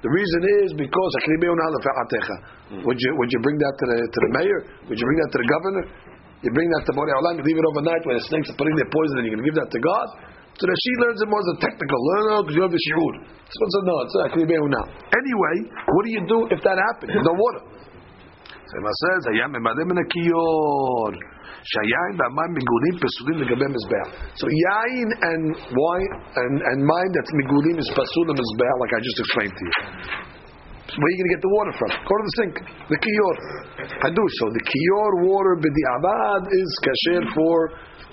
The 0.00 0.08
reason 0.08 0.40
is 0.64 0.72
because 0.80 1.12
would 2.88 2.96
you 2.96 3.10
would 3.20 3.28
you 3.28 3.40
bring 3.44 3.60
that 3.60 3.74
to 3.76 3.84
the 3.84 3.98
to 4.08 4.18
the 4.24 4.30
mayor? 4.40 4.60
Would 4.88 4.96
you 4.96 5.04
bring 5.04 5.20
that 5.20 5.30
to 5.36 5.38
the 5.44 5.48
governor? 5.52 5.84
You 6.40 6.50
bring 6.56 6.72
that 6.72 6.88
to 6.88 6.92
Borei 6.96 7.12
Olam, 7.20 7.36
you 7.36 7.44
leave 7.44 7.60
it 7.60 7.66
overnight 7.68 8.00
where 8.08 8.16
the 8.16 8.24
snakes 8.32 8.48
are 8.48 8.56
putting 8.56 8.72
their 8.80 8.88
poison 8.88 9.20
and 9.20 9.28
you're 9.28 9.36
going 9.36 9.44
to 9.44 9.48
give 9.52 9.60
that 9.60 9.68
to 9.68 9.80
God? 9.84 10.06
So 10.59 10.63
that 10.71 10.79
she 10.79 10.91
learns 11.03 11.19
it 11.19 11.27
more 11.27 11.43
as 11.43 11.49
a 11.51 11.57
technical. 11.67 11.99
No, 11.99 12.15
no, 12.31 12.35
because 12.47 12.55
you 12.55 12.63
have 12.63 12.71
the 12.71 12.79
shiur. 12.79 13.13
So 13.27 13.59
said, 13.75 13.85
no, 13.91 13.95
it's 14.07 14.15
not 14.15 14.31
now. 14.39 14.85
Anyway, 14.87 15.55
what 15.67 16.01
do 16.07 16.11
you 16.15 16.23
do 16.31 16.39
if 16.47 16.63
that 16.63 16.79
happens? 16.79 17.11
There's 17.11 17.27
no 17.27 17.35
water. 17.35 17.63
So 18.65 18.73
it 18.79 18.97
says, 19.03 19.21
היה 19.35 19.47
ממלא 19.51 19.83
מן 19.85 19.97
הכיור, 20.01 21.11
שהיין 21.71 22.13
והמים 22.19 22.51
מגולים 22.57 22.95
פסולים 23.03 23.37
לגבי 23.43 23.67
מזבח. 23.75 24.07
So 24.39 24.45
yain 24.47 25.07
and 25.29 25.43
wine 25.75 26.13
and, 26.41 26.53
and 26.71 26.79
wine 26.87 27.11
that's 27.13 27.33
migulim 27.35 27.77
is 27.77 27.89
pasul 27.91 28.25
mizbeach, 28.31 28.77
like 28.81 28.93
I 28.97 28.99
just 29.03 29.19
explained 29.23 29.55
to 29.59 29.63
you. 29.67 29.75
So 30.89 30.95
where 31.01 31.07
are 31.09 31.13
you 31.13 31.19
going 31.19 31.29
to 31.29 31.35
get 31.35 31.43
the 31.43 31.53
water 31.57 31.73
from? 31.81 31.89
Go 32.07 32.13
to 32.15 32.23
the 32.29 32.35
sink, 32.39 32.55
the 32.93 32.99
kiyor. 33.01 33.35
Hadush. 34.05 34.33
So 34.39 34.45
the 34.53 34.63
kiyor 34.63 35.11
water 35.27 35.53
b'di'avad 35.59 36.41
is 36.61 36.69
kasher 36.85 37.21
for 37.35 37.55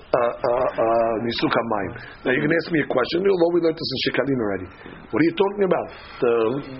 uh, 0.08 0.16
uh, 0.16 0.68
uh, 0.72 1.14
nisuk 1.28 1.52
hamayim. 1.52 1.92
Now 2.24 2.32
you 2.32 2.40
can 2.40 2.52
ask 2.52 2.72
me 2.72 2.80
a 2.80 2.88
question. 2.88 3.28
Although 3.28 3.52
we 3.52 3.60
learned 3.60 3.76
this 3.76 3.92
in 3.92 4.00
Shekalim 4.08 4.40
already. 4.40 4.68
What 5.12 5.20
are 5.20 5.28
you 5.28 5.36
talking 5.36 5.64
about? 5.68 5.88
The 6.24 6.34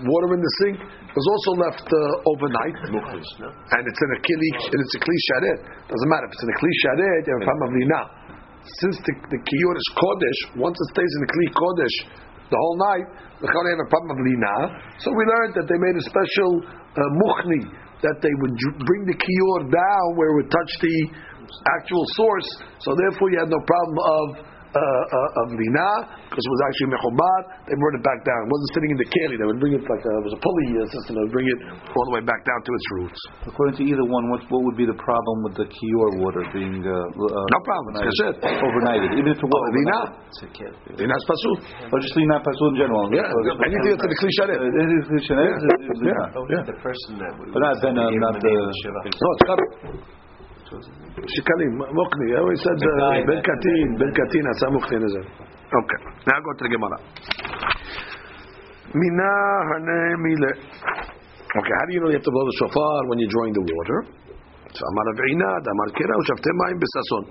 water 0.08 0.30
in 0.32 0.42
the 0.42 0.54
sink 0.64 0.78
was 0.80 1.26
also 1.28 1.52
left 1.60 1.88
uh, 1.88 2.32
overnight, 2.32 2.78
and 2.88 3.82
it's 3.84 4.02
in 4.02 4.10
a 4.16 4.20
kli 4.24 4.50
and 4.72 4.80
it's 4.80 4.96
a 4.96 5.02
kli 5.04 5.18
sharet. 5.28 5.60
Doesn't 5.92 6.10
matter 6.10 6.26
if 6.28 6.40
it's 6.40 6.44
in 6.48 6.52
a 6.56 6.58
kli 6.60 6.72
sharet. 6.88 7.22
You 7.28 7.32
have 7.36 7.42
a 7.44 7.48
problem 7.52 7.66
of 7.68 7.74
lina. 7.76 8.02
Since 8.64 8.98
the, 9.04 9.14
the 9.32 9.40
kiyor 9.44 9.76
is 9.76 9.88
kodesh, 9.96 10.40
once 10.60 10.76
it 10.80 10.88
stays 10.96 11.12
in 11.20 11.22
the 11.28 11.32
kli 11.32 11.48
kodesh 11.52 11.98
the 12.48 12.56
whole 12.56 12.80
night, 12.80 13.08
the 13.44 13.48
Chol 13.52 13.66
have 13.68 13.84
a 13.84 13.90
problem 13.92 14.12
of 14.16 14.20
lina. 14.24 14.56
So 15.04 15.12
we 15.12 15.24
learned 15.28 15.54
that 15.60 15.68
they 15.68 15.76
made 15.76 16.00
a 16.00 16.06
special 16.08 16.52
uh, 16.64 17.00
muchni 17.28 17.76
that 18.02 18.18
they 18.22 18.30
would 18.30 18.56
bring 18.86 19.04
the 19.10 19.18
kior 19.18 19.60
down 19.68 20.06
where 20.16 20.30
it 20.32 20.36
would 20.40 20.52
touch 20.54 20.74
the 20.80 20.98
actual 21.80 22.04
source. 22.20 22.50
So 22.84 22.96
therefore, 22.96 23.32
you 23.32 23.40
had 23.40 23.50
no 23.52 23.62
problem 23.66 23.98
of 23.98 24.26
uh, 24.68 24.84
uh, 24.84 25.42
of 25.42 25.48
lina 25.56 25.90
because 26.28 26.44
it 26.44 26.52
was 26.54 26.62
actually 26.70 26.90
mechobad. 26.92 27.42
They 27.66 27.76
brought 27.80 27.96
it 27.98 28.04
back 28.04 28.20
down. 28.28 28.40
It 28.46 28.52
wasn't 28.52 28.72
sitting 28.76 28.92
in 28.94 29.00
the 29.00 29.10
keli. 29.10 29.36
They 29.40 29.48
would 29.48 29.62
bring 29.64 29.74
it 29.74 29.82
like 29.88 30.04
a, 30.04 30.14
it 30.22 30.26
was 30.28 30.36
a 30.36 30.42
pulley 30.44 30.68
uh, 30.76 30.84
system. 30.92 31.12
They 31.18 31.24
would 31.24 31.34
bring 31.34 31.48
it 31.48 31.60
all 31.72 32.06
the 32.12 32.14
way 32.20 32.24
back 32.28 32.44
down 32.44 32.60
to 32.68 32.72
its 32.76 32.88
roots. 33.00 33.20
According 33.48 33.80
to 33.80 33.84
either 33.88 34.04
one, 34.06 34.28
what, 34.28 34.44
what 34.52 34.62
would 34.68 34.76
be 34.78 34.84
the 34.86 35.00
problem 35.00 35.36
with 35.48 35.56
the 35.56 35.66
Kior 35.72 36.10
water 36.20 36.44
being 36.52 36.84
uh, 36.84 36.94
uh, 36.94 37.46
No 37.48 37.60
problem. 37.64 37.90
It's 37.96 38.12
kasher. 38.22 38.32
overnighted? 38.44 39.16
Even 39.18 39.30
if 39.34 39.40
it 39.40 39.48
was 39.48 39.56
Oh, 39.56 39.72
lina, 39.72 40.00
overnighted. 40.44 41.00
lina's 41.00 41.24
pasul. 41.26 41.56
Or 41.88 41.98
just 42.04 42.14
lina 42.20 42.36
pasul 42.44 42.68
in 42.76 42.78
general. 42.84 43.08
Yeah, 43.16 43.24
anything 43.24 43.96
that's 43.96 44.04
in 44.04 44.12
the 44.14 44.20
kli 44.20 44.32
sharet. 44.36 44.60
It 44.62 44.90
is 45.00 45.04
Christian, 45.10 45.36
it 45.42 45.48
is- 45.48 45.64
it 45.64 45.90
is 45.96 46.00
lina. 46.12 46.26
Yeah. 46.54 46.64
The 46.68 46.78
person 46.84 47.12
that 47.24 47.32
would. 47.40 47.56
But 47.56 47.62
not 47.64 47.80
then, 47.82 47.96
uh, 47.98 48.12
not 48.20 48.36
the. 48.36 48.52
No, 48.52 49.00
it's 49.08 49.46
covered. 49.48 49.72
Shikalim, 50.68 51.80
mukni. 51.80 52.36
I 52.36 52.40
always 52.44 52.60
said 52.60 52.76
uh, 52.76 53.24
ben 53.24 53.40
katin, 53.40 53.88
ben 53.96 54.12
katin, 54.12 54.44
asa 54.52 54.68
mukni 54.68 55.00
nazar. 55.00 55.24
Okay. 55.24 56.00
Now 56.28 56.40
go 56.44 56.52
to 56.52 56.64
the 56.64 56.72
Gemara. 56.76 57.00
Mina 58.92 59.32
hane 59.72 60.00
mile. 60.20 60.52
Okay, 61.48 61.74
how 61.80 61.86
do 61.88 61.94
you 61.94 62.02
know 62.04 62.10
you 62.12 62.20
have 62.20 62.28
to 62.28 62.32
blow 62.32 62.44
the 62.44 62.56
shofar 62.60 63.08
when 63.08 63.20
you're 63.20 63.32
drawing 63.32 63.54
the 63.54 63.64
water? 63.64 64.12
Avina, 64.68 65.50
amar 65.64 65.90
kira, 65.96 66.14
ushafte 66.20 66.52
mayim 66.52 66.78
besason. 66.84 67.24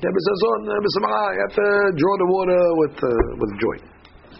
Yeah, 0.00 0.10
besason, 0.10 0.60
uh, 0.64 0.80
besamah. 0.80 1.36
You 1.36 1.40
have 1.44 1.54
to 1.60 1.68
draw 2.00 2.14
the 2.16 2.28
water 2.32 2.62
with 2.80 2.96
uh, 2.96 3.12
with 3.36 3.52
joy. 3.60 3.76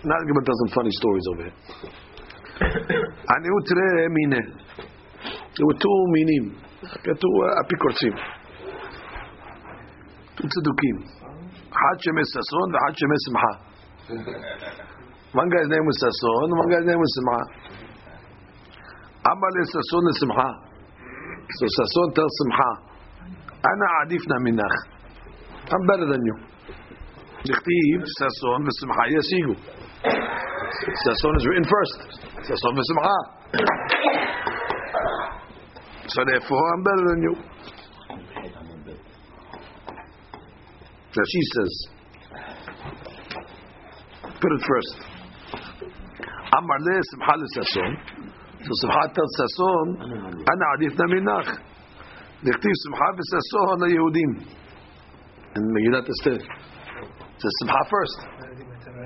Now 0.08 0.16
the 0.16 0.26
Gemara 0.32 0.44
tells 0.48 0.60
some 0.64 0.72
funny 0.80 0.92
stories 0.96 1.24
over 1.28 1.42
here. 1.44 1.56
Anu 3.28 3.52
tere 3.68 4.08
mine. 4.08 4.42
There 5.56 5.66
were 5.66 5.76
two 5.76 5.98
minim. 6.16 6.69
כתוב 6.80 7.32
אפיקורסים. 7.64 8.12
צדוקים. 10.54 10.96
אחד 11.72 11.96
שמש 12.02 12.26
ששון 12.34 12.66
ואחד 12.72 12.92
שמש 13.00 13.20
שמחה. 13.26 13.52
מנגה 15.34 15.58
איזנאי 15.60 15.82
מששון 15.88 16.46
ומנגה 16.52 16.76
איזנאי 16.78 16.98
משמחה. 17.04 17.42
אמה 19.28 19.46
לששון 19.56 20.02
לשמחה. 20.08 20.50
ששון 21.56 22.06
תר 22.14 22.28
שמחה. 22.38 22.72
אנא 23.68 23.88
עדיפנה 24.02 24.36
מנך. 24.44 24.74
עם 25.72 25.86
ברד 25.86 26.10
הניו. 26.14 26.36
דכתיב 27.48 27.98
ששון 28.16 28.60
ושמחה 28.66 29.02
ישיגו. 29.16 29.54
ששון 31.02 31.32
is 31.38 31.44
written 31.48 31.66
first. 31.72 32.00
ששון 32.46 32.72
ושמחה. 32.78 33.18
So 36.10 36.24
therefore, 36.26 36.62
I'm 36.74 36.82
better 36.82 37.04
than 37.10 37.22
you. 37.22 37.34
So 41.12 41.20
she 41.26 41.40
says, 41.54 41.72
put 44.22 44.50
it 44.52 44.62
first. 44.66 44.94
Amar 46.52 46.78
le 46.80 46.94
Simchal 47.10 47.42
Sasson. 47.54 47.92
So 48.58 48.70
Simchat 48.82 49.14
tells 49.14 49.32
Sasson, 49.38 49.86
Ana 50.50 50.66
Adif 50.74 50.94
Naminach. 50.98 51.48
Dichtiv 52.42 52.76
Simchat 52.86 53.16
Sasson 53.30 53.78
la 53.78 53.86
Yehudim. 53.86 54.32
And 55.54 55.64
Megillat 55.74 56.08
Esther. 56.08 56.40
So 57.38 57.48
Simchat 57.62 57.86
first. 57.88 58.18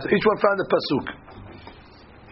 So 0.01 0.09
each 0.09 0.25
one 0.25 0.38
found 0.38 0.59
a 0.61 0.67
pasuk 0.73 1.23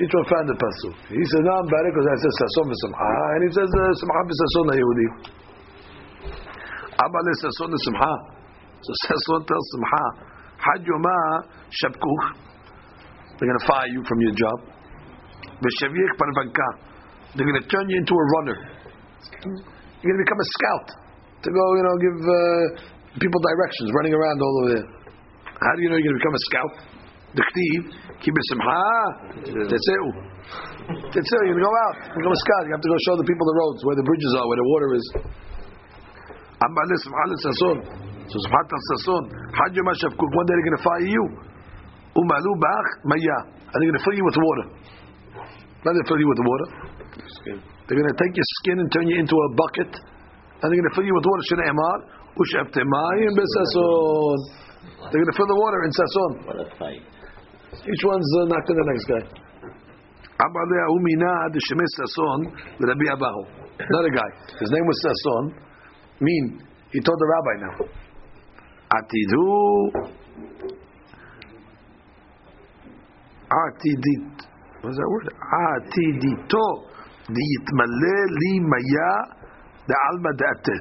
each 0.01 0.13
one 0.13 0.25
found 0.25 0.49
the 0.49 0.57
pasuk. 0.57 0.95
He 1.13 1.21
says, 1.21 1.43
"No, 1.45 1.53
I'm 1.53 1.69
better 1.69 1.91
because 1.93 2.09
I 2.09 2.17
said 2.17 2.33
sason 2.41 2.65
v'simcha," 2.73 3.05
ah, 3.05 3.35
and 3.37 3.41
he 3.45 3.51
says 3.53 3.69
uh, 3.69 3.83
simcha 4.01 4.23
v'sason 4.25 4.67
Yehudi. 4.81 5.09
Amal 6.97 7.27
sason 7.45 7.69
v'simcha. 7.77 8.13
So 8.81 8.91
sason 9.05 9.41
tells 9.45 9.67
simcha, 9.77 10.05
"Hajuma 10.65 11.17
shabkuch." 11.69 12.25
They're 13.37 13.51
going 13.51 13.59
to 13.59 13.67
fire 13.67 13.89
you 13.91 14.01
from 14.09 14.19
your 14.23 14.33
job. 14.33 14.59
V'shaviyek 15.61 16.13
parvanka. 16.17 16.69
They're 17.35 17.49
going 17.49 17.61
to 17.61 17.69
turn 17.69 17.89
you 17.89 17.99
into 17.99 18.15
a 18.15 18.27
runner. 18.39 18.59
You're 19.45 20.09
going 20.09 20.21
to 20.21 20.25
become 20.25 20.41
a 20.41 20.49
scout 20.57 20.89
to 21.43 21.49
go, 21.51 21.65
you 21.75 21.83
know, 21.83 21.95
give 21.99 22.19
uh, 22.23 22.37
people 23.19 23.41
directions, 23.41 23.91
running 23.99 24.15
around 24.15 24.39
all 24.41 24.55
over 24.63 24.71
there. 24.79 24.87
How 25.47 25.73
do 25.77 25.81
you 25.83 25.91
know 25.91 25.99
you're 25.99 26.13
going 26.13 26.19
to 26.19 26.23
become 26.23 26.37
a 26.39 26.45
scout? 26.49 26.73
Dechtiv, 27.33 27.81
ki 28.21 28.29
b'simcha, 28.29 28.81
tetzeu. 29.73 30.07
Tetzeu, 31.13 31.43
you're 31.49 31.57
going 31.57 31.65
to 31.65 31.69
go 31.69 31.77
out, 31.89 31.97
become 32.13 32.33
a 32.33 32.41
scout. 32.45 32.65
You 32.69 32.75
have 32.77 32.85
to 32.85 32.91
go 32.93 32.99
show 33.09 33.17
the 33.17 33.25
people 33.25 33.45
the 33.49 33.57
roads, 33.57 33.81
where 33.89 33.97
the 33.97 34.05
bridges 34.05 34.33
are, 34.37 34.47
where 34.49 34.61
the 34.61 34.69
water 34.69 34.89
is. 35.01 35.07
Simcha 36.63 37.25
le 37.27 37.37
sason. 37.43 37.77
So 38.29 38.37
tel 38.39 38.81
sason. 38.95 39.23
Had 39.51 39.75
yoma 39.75 39.93
shavkuk. 39.99 40.31
One 40.31 40.47
day 40.47 40.55
they're 40.55 40.69
going 40.71 40.79
to 40.79 40.85
fire 40.87 41.07
you. 41.09 41.25
Umalu 42.15 42.53
bach 42.61 42.87
maya. 43.05 43.39
And 43.73 43.77
they're 43.81 43.91
going 43.91 43.99
to 43.99 44.05
fill 44.05 44.15
you 44.15 44.25
with 44.25 44.37
water. 44.37 44.65
Not 45.85 45.97
they 45.97 46.05
fill 46.07 46.21
you 46.21 46.29
with 46.29 46.39
water. 46.39 46.69
They're 47.89 47.99
going 47.99 48.13
to 48.13 48.19
take 48.21 48.37
your 48.37 48.49
skin 48.63 48.79
and 48.79 48.89
turn 48.93 49.09
you 49.09 49.19
into 49.19 49.35
a 49.35 49.49
bucket, 49.59 49.91
and 49.91 50.65
they're 50.71 50.79
going 50.79 50.91
to 50.93 50.95
fill 50.95 51.05
you 51.05 51.15
with 51.17 51.27
water. 51.27 51.43
Ushafte 52.39 52.81
mayim 52.85 53.35
besason. 53.35 54.39
They're 55.11 55.21
going 55.21 55.33
to 55.33 55.37
fill 55.37 55.51
the 55.51 55.59
water 55.59 55.83
in 55.83 55.91
sason. 55.91 56.31
What 56.47 56.61
a 56.61 56.69
fight. 56.79 57.03
Each 57.73 58.05
one's 58.05 58.31
uh, 58.37 58.45
knocking 58.53 58.77
the 58.77 58.87
next 58.93 59.05
guy. 59.09 59.25
Amar 60.45 60.65
le 60.69 60.79
umina 60.93 61.49
de 61.53 61.61
sason 61.61 62.53
Rabbi 62.79 63.07
Abahu. 63.15 63.63
Another 63.79 64.11
guy. 64.11 64.31
His 64.61 64.71
name 64.71 64.87
was 64.87 64.99
Sason. 65.03 65.55
Mean 66.21 66.61
he 66.93 67.01
told 67.01 67.19
the 67.19 67.27
rabbi 67.27 67.55
now. 67.65 67.77
Atidu 68.93 70.13
Atidit. 73.51 74.47
What's 74.83 74.97
that 74.97 75.09
word? 75.09 75.29
Atidito 75.41 76.67
diitmale 77.29 78.17
li 78.41 78.61
maya 78.61 79.13
de 79.87 79.95
alma 80.11 80.33
date. 80.37 80.77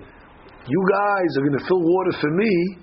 You 0.68 0.82
guys 0.92 1.38
are 1.38 1.44
going 1.48 1.58
to 1.58 1.66
fill 1.66 1.82
water 1.82 2.18
for 2.20 2.32
me. 2.32 2.78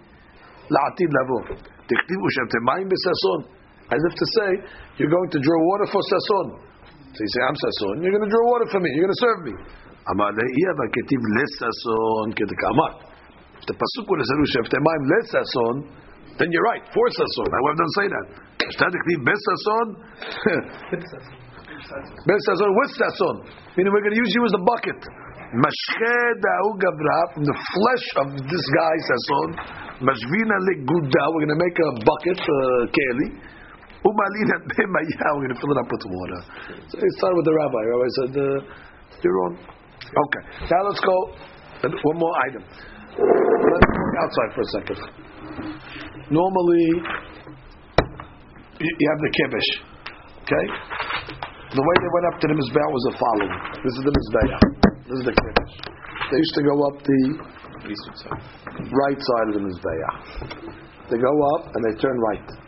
La'atid 0.71 1.11
lavo. 1.13 1.39
Tichtivu 1.87 2.27
shemte 2.37 2.59
mayim 2.65 2.89
besason. 2.89 3.58
As 3.89 4.01
if 4.05 4.15
to 4.21 4.27
say, 4.37 4.51
you're 5.01 5.09
going 5.09 5.31
to 5.33 5.41
draw 5.41 5.59
water 5.73 5.87
for 5.89 6.03
sason. 6.05 6.47
So 7.09 7.19
you 7.25 7.31
say, 7.33 7.43
I'm 7.49 7.57
sason. 7.57 8.05
You're 8.05 8.13
going 8.13 8.29
to 8.29 8.33
draw 8.33 8.45
water 8.53 8.69
for 8.69 8.81
me. 8.85 8.93
You're 8.93 9.09
going 9.09 9.17
to 9.17 9.25
serve 9.25 9.41
me. 9.49 9.55
Amar 10.13 10.33
le'iyava 10.33 10.85
ketiv 10.93 11.23
lesason 11.37 12.37
kedekamar. 12.37 12.93
If 13.61 13.65
the 13.65 13.77
pasuk 13.77 14.05
would 14.09 14.21
have 14.21 14.29
said 14.29 14.39
mayim 14.85 15.05
lesason, 15.09 15.75
then 16.37 16.53
you're 16.53 16.69
right. 16.69 16.85
For 16.93 17.07
sason. 17.09 17.49
I 17.49 17.61
not 17.81 17.93
say 17.97 18.07
that. 18.13 18.27
Ketiv 18.61 19.21
besason. 19.25 19.87
Ben 21.79 22.39
Sazon 22.43 22.71
with 22.75 22.91
Sazon. 22.99 23.37
Meaning 23.77 23.93
we're 23.95 24.03
going 24.03 24.15
to 24.15 24.21
use 24.21 24.33
you 24.35 24.45
as 24.45 24.55
a 24.59 24.63
bucket. 24.67 24.99
From 25.49 25.65
the 27.47 27.57
flesh 27.57 28.07
of 28.21 28.27
this 28.37 28.65
guy 28.77 28.95
Leguda, 30.05 31.23
we're 31.33 31.47
going 31.49 31.57
to 31.57 31.63
make 31.63 31.79
a 31.79 31.91
bucket, 32.05 32.41
uh. 32.43 33.57
Umalina 34.07 34.57
we're 34.63 35.43
going 35.43 35.55
to 35.55 35.61
fill 35.61 35.73
it 35.75 35.79
up 35.79 35.91
with 35.91 36.05
water. 36.07 36.41
So 36.91 36.99
he 36.99 37.11
started 37.19 37.37
with 37.37 37.47
the 37.47 37.55
rabbi. 37.55 37.81
The 37.83 37.91
rabbi 37.91 38.09
said, 38.19 38.33
uh, 38.37 38.59
you're 39.23 39.35
wrong. 39.35 39.55
Okay. 39.59 40.43
Now 40.71 40.81
let's 40.87 41.03
go. 41.03 41.17
One 41.83 42.19
more 42.19 42.35
item. 42.47 42.63
Let's 42.63 43.87
go 43.87 44.19
outside 44.23 44.51
for 44.55 44.63
a 44.63 44.71
second. 44.79 44.99
Normally, 46.31 46.87
you 48.79 49.07
have 49.11 49.21
the 49.23 49.33
kibish. 49.35 49.71
Okay? 50.47 50.65
The 51.75 51.83
way 51.85 51.97
they 52.01 52.11
went 52.15 52.27
up 52.33 52.37
to 52.41 52.47
the 52.49 52.57
Mizbeah 52.57 52.89
was 52.89 53.05
the 53.13 53.17
following. 53.21 53.53
This 53.85 53.95
is 53.99 54.03
the 54.07 54.15
Mizbeah. 54.15 54.61
This 55.09 55.19
is 55.21 55.25
the 55.25 55.37
Kiddush. 55.37 55.75
They 56.33 56.37
used 56.37 56.57
to 56.57 56.65
go 56.65 56.75
up 56.89 56.97
the 57.05 57.21
right 58.93 59.21
side 59.21 59.47
of 59.49 59.55
the 59.57 59.65
Mizbeah. 59.65 60.13
They 61.11 61.17
go 61.17 61.33
up 61.57 61.73
and 61.73 61.81
they 61.85 61.95
turn 62.01 62.17
right. 62.33 62.68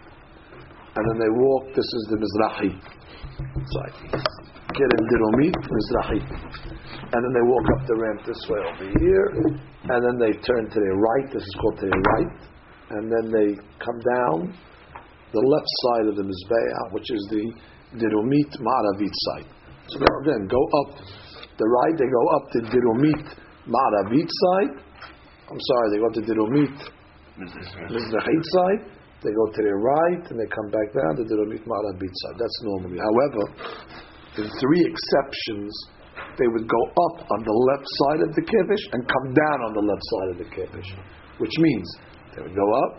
And 0.96 1.02
then 1.06 1.18
they 1.22 1.32
walk, 1.38 1.64
this 1.74 1.86
is 1.86 2.02
the 2.10 2.18
Mizrahi 2.18 2.70
side. 2.74 3.94
Kerem 4.74 5.02
Diromit, 5.10 5.54
Mizrahi. 5.54 6.20
And 7.12 7.20
then 7.24 7.32
they 7.34 7.46
walk 7.46 7.66
up 7.78 7.86
the 7.86 7.96
ramp 7.96 8.20
this 8.26 8.42
way 8.48 8.60
over 8.60 8.86
here. 8.98 9.26
And 9.90 9.98
then 10.04 10.16
they 10.18 10.32
turn 10.42 10.68
to 10.70 10.78
their 10.80 10.98
right. 10.98 11.26
This 11.32 11.42
is 11.42 11.54
called 11.60 11.78
to 11.80 11.86
their 11.86 12.02
right. 12.14 12.34
And 12.90 13.10
then 13.10 13.30
they 13.30 13.48
come 13.78 13.98
down 14.14 14.54
the 15.32 15.40
left 15.40 15.70
side 15.86 16.06
of 16.10 16.16
the 16.16 16.26
Mizbeah, 16.26 16.92
which 16.92 17.10
is 17.10 17.22
the 17.30 17.44
Dirumit 17.98 18.50
Maravit 18.58 19.14
side. 19.30 19.46
So 19.86 19.98
now 19.98 20.14
again, 20.22 20.46
go 20.46 20.62
up 20.82 20.98
the 21.58 21.66
right, 21.66 21.94
they 21.98 22.06
go 22.06 22.24
up 22.34 22.44
the 22.50 22.62
Dirumit 22.70 23.26
Maravit 23.66 24.30
side. 24.30 24.82
I'm 25.50 25.60
sorry, 25.60 25.90
they 25.90 25.98
go 25.98 26.06
up 26.06 26.14
the 26.14 26.26
Dirumit 26.26 26.76
Mizrahit 27.38 28.44
side, 28.44 28.82
they 29.20 29.32
go 29.36 29.44
to 29.52 29.60
their 29.60 29.76
right, 29.76 30.24
and 30.32 30.36
they 30.40 30.48
come 30.48 30.68
back 30.72 30.88
down 30.96 31.12
to 31.20 31.24
the 31.28 31.36
Romit 31.44 31.60
Ma'arabit 31.68 32.14
side. 32.24 32.36
That's 32.40 32.58
normally. 32.64 32.96
However, 32.96 33.42
in 34.40 34.46
three 34.48 34.82
exceptions, 34.88 35.72
they 36.40 36.48
would 36.48 36.64
go 36.64 36.82
up 36.88 37.16
on 37.28 37.40
the 37.44 37.56
left 37.68 37.84
side 37.84 38.20
of 38.24 38.30
the 38.32 38.44
Kiddush 38.44 38.84
and 38.96 39.00
come 39.04 39.26
down 39.36 39.58
on 39.68 39.72
the 39.76 39.84
left 39.84 40.04
side 40.08 40.28
of 40.32 40.36
the 40.40 40.48
Kiddush. 40.48 40.90
Which 41.36 41.52
means 41.58 41.86
they 42.36 42.42
would 42.42 42.56
go 42.56 42.68
up, 42.88 42.92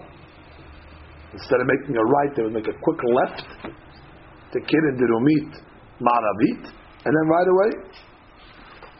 instead 1.33 1.57
of 1.57 1.67
making 1.67 1.97
a 1.97 2.05
right, 2.05 2.31
they 2.37 2.43
would 2.43 2.53
make 2.53 2.69
a 2.69 2.77
quick 2.77 3.01
left 3.17 3.41
to 3.65 4.57
Kid 4.61 4.83
and 4.93 4.97
Dirumit 5.01 5.49
Ma'arabit, 5.97 6.63
and 6.69 7.11
then 7.17 7.25
right 7.29 7.49
away, 7.49 7.71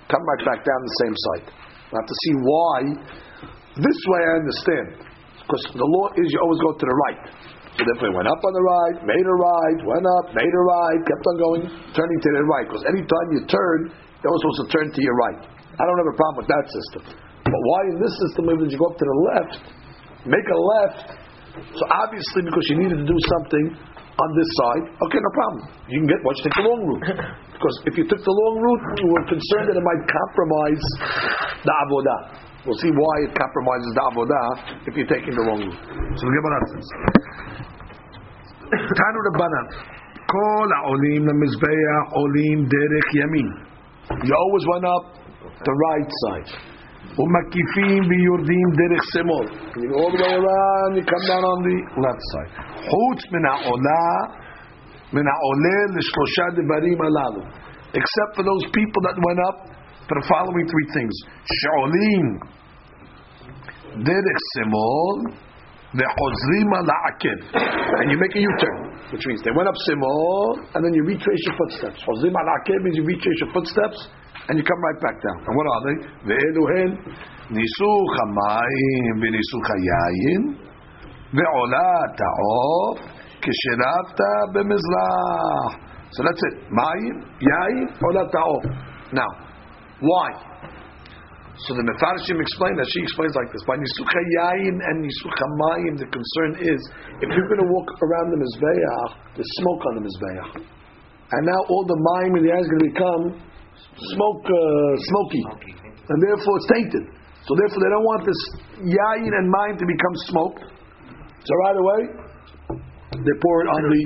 come 0.09 0.23
right 0.25 0.43
back 0.45 0.65
down 0.65 0.79
the 0.81 0.97
same 1.05 1.15
side. 1.15 1.45
Have 1.91 2.07
to 2.07 2.17
see 2.25 2.33
why. 2.41 2.77
This 3.77 3.99
way 4.09 4.21
I 4.25 4.33
understand. 4.41 5.10
Because 5.51 5.67
the 5.75 5.83
law 5.83 6.07
is 6.15 6.31
you 6.31 6.39
always 6.39 6.63
go 6.63 6.71
to 6.79 6.85
the 6.87 6.97
right. 7.11 7.21
So 7.75 7.83
therefore, 7.83 8.15
went 8.15 8.31
up 8.31 8.39
on 8.39 8.53
the 8.55 8.63
right, 8.63 8.95
made 9.03 9.27
a 9.27 9.35
right, 9.35 9.77
went 9.83 10.07
up, 10.07 10.31
made 10.31 10.47
a 10.47 10.63
right, 10.63 10.99
kept 11.03 11.23
on 11.27 11.35
going, 11.43 11.61
turning 11.91 12.19
to 12.23 12.29
the 12.39 12.43
right. 12.47 12.71
Because 12.71 12.87
anytime 12.87 13.27
you 13.35 13.43
turn, 13.51 13.91
you're 14.23 14.31
always 14.31 14.43
supposed 14.47 14.61
to 14.63 14.69
turn 14.71 14.87
to 14.95 15.01
your 15.03 15.15
right. 15.27 15.43
I 15.75 15.83
don't 15.83 15.99
have 15.99 16.07
a 16.07 16.15
problem 16.15 16.37
with 16.39 16.51
that 16.55 16.65
system. 16.71 17.01
But 17.43 17.59
why 17.67 17.79
in 17.91 17.99
this 17.99 18.15
system, 18.27 18.47
when 18.47 18.63
you 18.63 18.79
go 18.79 18.87
up 18.87 18.95
to 18.95 19.03
the 19.03 19.17
left, 19.27 19.53
make 20.23 20.47
a 20.47 20.59
left, 20.79 21.19
so 21.75 21.83
obviously 21.91 22.47
because 22.47 22.65
you 22.71 22.75
needed 22.79 23.03
to 23.03 23.07
do 23.11 23.19
something 23.27 23.65
on 23.75 24.29
this 24.39 24.49
side, 24.55 24.83
okay, 24.87 25.19
no 25.19 25.31
problem. 25.35 25.63
You 25.91 25.99
can 25.99 26.07
get, 26.07 26.19
why 26.23 26.31
don't 26.31 26.39
you 26.39 26.45
take 26.47 26.57
the 26.63 26.67
long 26.71 26.81
route? 26.87 27.07
Because 27.61 27.77
if 27.85 27.93
you 27.93 28.09
took 28.09 28.17
the 28.17 28.33
long 28.33 28.55
route, 28.57 28.83
you 28.97 29.09
were 29.13 29.25
concerned 29.29 29.69
that 29.69 29.77
it 29.77 29.85
might 29.85 30.01
compromise 30.09 30.81
the 31.61 31.73
avodah. 31.85 32.50
We'll 32.65 32.77
see 32.77 32.93
why 32.93 33.15
it 33.25 33.33
compromises 33.33 33.91
the 33.97 34.03
avodah 34.05 34.47
if 34.85 34.93
you're 34.93 35.09
taking 35.09 35.33
the 35.33 35.43
wrong 35.49 35.65
route. 35.65 35.81
So 36.13 36.23
the 36.29 36.33
Gemara 36.37 36.61
says, 36.69 36.87
Tanu 38.69 39.19
Rabbanan, 39.33 39.65
Kol 40.31 40.69
ha'olim 40.69 41.25
lemizbeach 41.27 42.07
olim 42.15 42.59
derech 42.69 43.09
yamin. 43.19 43.47
You 44.23 44.33
always 44.37 44.65
went 44.69 44.85
up 44.85 45.03
the 45.41 45.73
right 45.73 46.11
side. 46.23 46.49
Umakifim 47.17 48.05
v'yurdim 48.07 48.67
derech 48.79 49.05
semol. 49.11 49.45
You 49.75 49.89
go 49.89 49.95
all 50.05 50.11
the 50.13 50.21
way 50.21 50.35
around, 50.37 50.95
you 50.95 51.03
come 51.03 51.25
down 51.27 51.43
on 51.43 51.59
the 51.65 51.77
left 51.99 52.23
side. 52.31 52.51
Chutz 52.87 53.23
min 53.33 53.43
ha'olah, 53.43 54.15
min 55.11 55.25
ha'oleh 55.25 55.81
l'shlosha 55.97 56.47
devarim 56.55 57.01
alalu. 57.09 57.43
Except 57.91 58.31
for 58.37 58.43
those 58.47 58.63
people 58.71 59.01
that 59.03 59.17
went 59.19 59.39
up 59.49 59.57
for 60.11 60.19
the 60.19 60.27
following 60.27 60.67
three 60.67 60.87
things. 60.91 61.15
Sha'olim 61.47 62.25
derech 64.03 64.43
semol 64.59 65.31
ve'chozrim 65.95 66.67
la'akev. 66.67 67.39
And 67.55 68.11
you 68.11 68.19
make 68.19 68.35
a 68.35 68.43
U-turn, 68.43 68.91
which 69.15 69.23
means 69.23 69.39
they 69.47 69.55
went 69.55 69.71
up 69.71 69.75
semol, 69.87 70.67
and 70.75 70.83
then 70.83 70.91
you 70.91 71.07
retrace 71.07 71.39
your 71.47 71.55
footsteps. 71.55 72.03
Chozrim 72.03 72.35
la'akev 72.35 72.83
means 72.83 72.99
you 72.99 73.05
retrace 73.07 73.39
your 73.39 73.55
footsteps, 73.55 74.11
and 74.51 74.59
you 74.59 74.63
come 74.67 74.81
right 74.83 74.99
back 74.99 75.15
down. 75.23 75.47
And 75.47 75.55
what 75.55 75.67
are 75.71 75.81
they? 75.87 75.95
Ve'eluhen 76.27 76.91
nisuch 77.55 78.11
hamayim 78.19 79.15
v'nisuch 79.23 79.63
hayayin 79.71 80.59
ve'ola 81.31 81.91
ta'of 82.19 82.99
kisheravta 83.39 84.31
b'mizrach. 84.59 85.87
So 86.11 86.23
that's 86.27 86.43
it. 86.51 86.67
Mayim, 86.67 87.15
yayin, 87.39 87.87
ola 88.03 88.27
ta'of. 88.27 88.63
Now, 89.13 89.50
why? 90.01 90.29
So 91.61 91.77
the 91.77 91.85
Mefarshim 91.85 92.41
explain 92.41 92.73
that 92.73 92.89
she 92.89 93.05
explains 93.05 93.37
like 93.37 93.53
this: 93.53 93.61
by 93.69 93.77
nisucha 93.77 94.17
and 94.17 94.97
mayim, 94.97 95.93
the 95.93 96.09
concern 96.09 96.57
is 96.57 96.79
if 97.21 97.29
you're 97.29 97.49
going 97.53 97.61
to 97.61 97.69
walk 97.69 97.89
around 98.01 98.33
the 98.33 98.39
mizbeach, 98.41 99.37
there's 99.37 99.53
smoke 99.61 99.81
on 99.85 99.93
the 100.01 100.03
mizbeach, 100.09 100.65
and 100.65 101.41
now 101.45 101.61
all 101.69 101.85
the 101.85 101.99
mayim 102.01 102.41
in 102.41 102.49
the 102.49 102.49
air 102.49 102.65
is 102.65 102.69
going 102.71 102.81
to 102.81 102.89
become 102.89 103.23
smoke, 103.93 104.43
uh, 104.49 104.57
smoky, 105.13 105.43
and 105.85 106.17
therefore 106.25 106.53
it's 106.57 106.69
tainted. 106.73 107.05
So 107.45 107.53
therefore 107.61 107.81
they 107.85 107.91
don't 107.93 108.07
want 108.09 108.25
this 108.25 108.41
yayin 108.81 109.29
and 109.29 109.45
mayim 109.53 109.75
to 109.77 109.85
become 109.85 110.15
smoked. 110.33 110.65
So 111.45 111.51
right 111.61 111.77
away 111.77 112.01
they 113.21 113.35
pour 113.37 113.55
it 113.61 113.69
on 113.69 113.81
the 113.85 114.01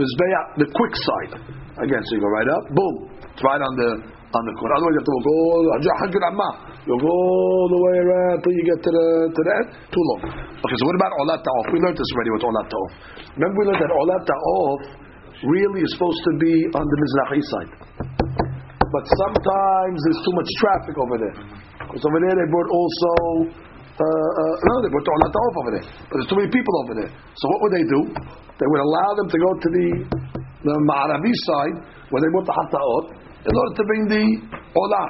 mizbeach, 0.00 0.46
the 0.56 0.68
quick 0.72 0.94
side. 0.96 1.32
Again, 1.84 2.00
so 2.00 2.10
you 2.16 2.22
go 2.22 2.32
right 2.32 2.48
up, 2.48 2.64
boom, 2.72 3.13
it's 3.34 3.42
right 3.42 3.58
on 3.58 3.74
the 3.74 3.90
on 4.34 4.42
the 4.46 4.54
corner. 4.58 4.74
Otherwise, 4.78 4.94
you 4.94 5.02
have 5.02 5.10
to 5.10 5.14
walk 5.14 5.26
all 5.26 6.30
amma. 6.30 6.50
You 6.86 6.94
go 7.02 7.10
all 7.10 7.66
the 7.66 7.80
way 7.82 7.96
around 8.06 8.36
till 8.46 8.54
you 8.54 8.64
get 8.66 8.78
to 8.78 8.90
the 8.94 9.06
to 9.34 9.40
the 9.42 9.52
end. 9.58 9.68
Too 9.90 10.04
long. 10.14 10.20
Okay, 10.62 10.76
so 10.78 10.84
what 10.86 10.96
about 11.02 11.12
olat 11.18 11.40
ta'of? 11.42 11.64
We 11.74 11.78
learned 11.82 11.98
this 11.98 12.10
already 12.14 12.30
with 12.30 12.44
olat 12.46 12.66
ta'of. 12.70 12.90
Remember, 13.34 13.56
we 13.58 13.64
learned 13.70 13.82
that 13.82 13.90
olat 13.94 14.22
ta'of 14.22 14.76
really 15.50 15.82
is 15.82 15.90
supposed 15.98 16.22
to 16.30 16.32
be 16.38 16.54
on 16.78 16.84
the 16.86 16.96
mizrahi 17.02 17.42
side, 17.42 17.70
but 18.86 19.04
sometimes 19.18 19.98
there's 20.06 20.22
too 20.22 20.34
much 20.38 20.50
traffic 20.62 20.94
over 20.94 21.16
there. 21.18 21.36
Because 21.90 22.04
over 22.06 22.20
there 22.22 22.34
they 22.38 22.48
brought 22.50 22.70
also. 22.70 23.12
Uh, 23.94 24.02
uh, 24.02 24.54
no, 24.58 24.74
they 24.82 24.90
brought 24.90 25.06
olat 25.10 25.30
ta'of 25.34 25.54
over 25.58 25.70
there, 25.74 25.86
but 26.10 26.14
there's 26.18 26.30
too 26.30 26.38
many 26.38 26.50
people 26.54 26.74
over 26.86 26.94
there. 27.02 27.10
So 27.10 27.44
what 27.50 27.58
would 27.66 27.74
they 27.74 27.86
do? 27.86 28.00
They 28.58 28.66
would 28.66 28.82
allow 28.82 29.10
them 29.18 29.28
to 29.30 29.38
go 29.38 29.50
to 29.58 29.68
the 29.70 29.86
the 30.64 30.76
Ma'arabi 30.88 31.32
side 31.44 31.76
where 32.14 32.22
they 32.22 32.30
brought 32.30 32.46
the 32.46 32.54
hata'ot 32.54 33.04
in 33.42 33.52
order 33.58 33.72
to 33.74 33.84
bring 33.90 34.02
the 34.06 34.24
olah. 34.78 35.06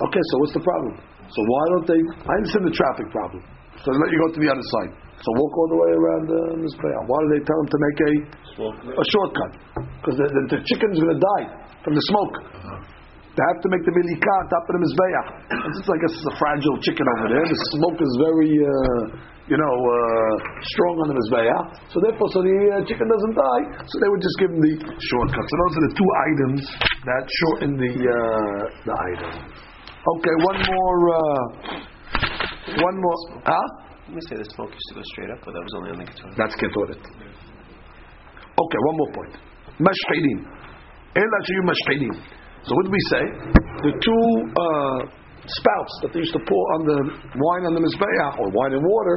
Okay, 0.00 0.22
so 0.32 0.34
what's 0.40 0.56
the 0.56 0.64
problem? 0.64 0.96
So 1.28 1.38
why 1.44 1.62
don't 1.76 1.86
they? 1.92 2.00
I 2.00 2.32
understand 2.40 2.64
the 2.64 2.72
traffic 2.72 3.06
problem. 3.12 3.44
So 3.84 3.92
they 3.92 4.00
let 4.00 4.08
you 4.08 4.20
go 4.24 4.28
to 4.32 4.40
the 4.40 4.48
other 4.48 4.66
side. 4.80 4.92
So 5.20 5.28
walk 5.36 5.52
all 5.52 5.68
the 5.68 5.80
way 5.84 5.90
around 5.92 6.24
the 6.32 6.42
Mizbeah. 6.64 7.00
Why 7.04 7.18
do 7.20 7.28
they 7.36 7.42
tell 7.44 7.58
them 7.60 7.68
to 7.68 7.78
make 7.84 7.98
a 8.00 8.12
a 8.88 9.04
shortcut? 9.04 9.52
Because 10.00 10.16
the, 10.16 10.26
the, 10.32 10.42
the 10.56 10.60
chicken's 10.64 10.96
going 10.96 11.12
to 11.12 11.20
die 11.20 11.46
from 11.84 11.92
the 11.92 12.04
smoke. 12.08 12.34
They 13.36 13.44
have 13.46 13.60
to 13.62 13.68
make 13.70 13.84
the 13.84 13.94
milika 13.94 14.32
on 14.40 14.44
top 14.48 14.64
of 14.64 14.72
the 14.74 14.82
Mizbeah. 14.84 15.24
It's 15.68 15.76
just 15.84 15.88
like 15.92 16.02
it's 16.08 16.18
a 16.24 16.34
fragile 16.40 16.76
chicken 16.82 17.04
over 17.04 17.36
there. 17.36 17.44
The 17.46 17.60
smoke 17.76 17.98
is 18.00 18.12
very, 18.16 18.52
uh, 18.58 19.04
you 19.50 19.58
know, 19.58 19.74
uh, 19.74 20.34
strong 20.62 20.94
on 21.02 21.06
the 21.10 21.16
Mizbeah. 21.18 21.60
So 21.90 21.98
therefore, 21.98 22.30
so 22.30 22.38
the 22.46 22.54
uh, 22.70 22.86
chicken 22.86 23.10
doesn't 23.10 23.34
die. 23.34 23.64
So 23.82 23.94
they 23.98 24.06
would 24.06 24.22
just 24.22 24.36
give 24.38 24.50
them 24.54 24.62
the 24.62 24.74
shortcut. 24.78 25.42
So 25.42 25.54
those 25.58 25.74
are 25.74 25.84
the 25.90 25.94
two 25.98 26.10
items 26.30 26.60
that 27.02 27.22
shorten 27.26 27.70
the 27.74 27.90
uh, 27.90 28.62
the 28.86 28.94
item. 28.94 29.30
Okay, 30.14 30.34
one 30.46 30.58
more. 30.70 30.98
Uh, 31.10 31.90
one 32.78 32.96
more. 33.02 33.18
Huh? 33.42 33.66
Let 34.06 34.14
me 34.14 34.22
say 34.30 34.38
the 34.38 34.46
smoke 34.54 34.70
used 34.70 34.88
to 34.90 34.94
go 34.94 35.02
straight 35.18 35.30
up, 35.34 35.42
but 35.42 35.50
that 35.50 35.62
was 35.66 35.74
only 35.82 35.90
on 35.94 35.98
the 35.98 36.06
guitar. 36.06 36.30
That's 36.38 36.54
ketoret. 36.54 37.02
Okay, 37.02 38.80
one 38.86 38.96
more 39.02 39.10
point. 39.18 39.34
Mashchilim. 39.82 40.46
Ela 41.18 41.38
shayu 41.42 41.62
mashchilim. 41.66 42.14
So 42.62 42.70
what 42.78 42.86
did 42.86 42.94
we 42.94 43.04
say? 43.10 43.24
The 43.82 43.92
two 43.98 44.24
uh, 44.54 45.19
spouts 45.46 45.94
that 46.02 46.12
they 46.12 46.20
used 46.20 46.36
to 46.36 46.42
pour 46.44 46.64
on 46.76 46.80
the 46.84 46.98
wine 47.36 47.64
on 47.68 47.72
the 47.76 47.82
mizbeach 47.82 48.38
or 48.40 48.50
wine 48.52 48.76
and 48.76 48.84
water, 48.84 49.16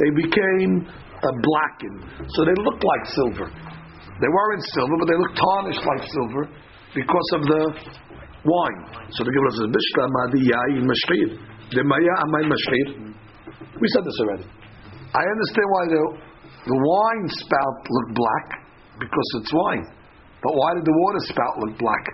they 0.00 0.10
became 0.14 0.86
uh, 0.86 1.34
blackened. 1.42 2.00
So 2.32 2.46
they 2.46 2.56
looked 2.62 2.84
like 2.84 3.04
silver. 3.12 3.46
They 3.48 4.30
weren't 4.30 4.64
silver, 4.74 4.94
but 4.98 5.06
they 5.06 5.18
looked 5.18 5.38
tarnished 5.38 5.84
like 5.84 6.02
silver 6.08 6.44
because 6.94 7.28
of 7.38 7.42
the 7.46 7.62
wine. 8.46 8.80
So 9.14 9.22
the 9.22 9.32
Gemara 9.32 9.52
says, 9.54 9.68
"Bishka 9.70 10.02
madi 10.08 10.40
yayin 10.48 10.84
mashchir." 10.86 11.28
The 11.74 11.84
maya. 11.84 12.14
We 13.78 13.86
said 13.92 14.02
this 14.02 14.18
already. 14.24 14.46
I 15.14 15.22
understand 15.22 15.68
why 15.68 15.84
the 15.92 16.02
the 16.68 16.76
wine 16.76 17.26
spout 17.28 17.78
looked 17.88 18.14
black 18.16 18.46
because 18.98 19.28
it's 19.40 19.52
wine. 19.52 19.86
But 20.42 20.52
why 20.54 20.74
did 20.74 20.84
the 20.84 20.96
water 20.96 21.20
spout 21.28 21.54
look 21.58 21.78
black? 21.78 22.04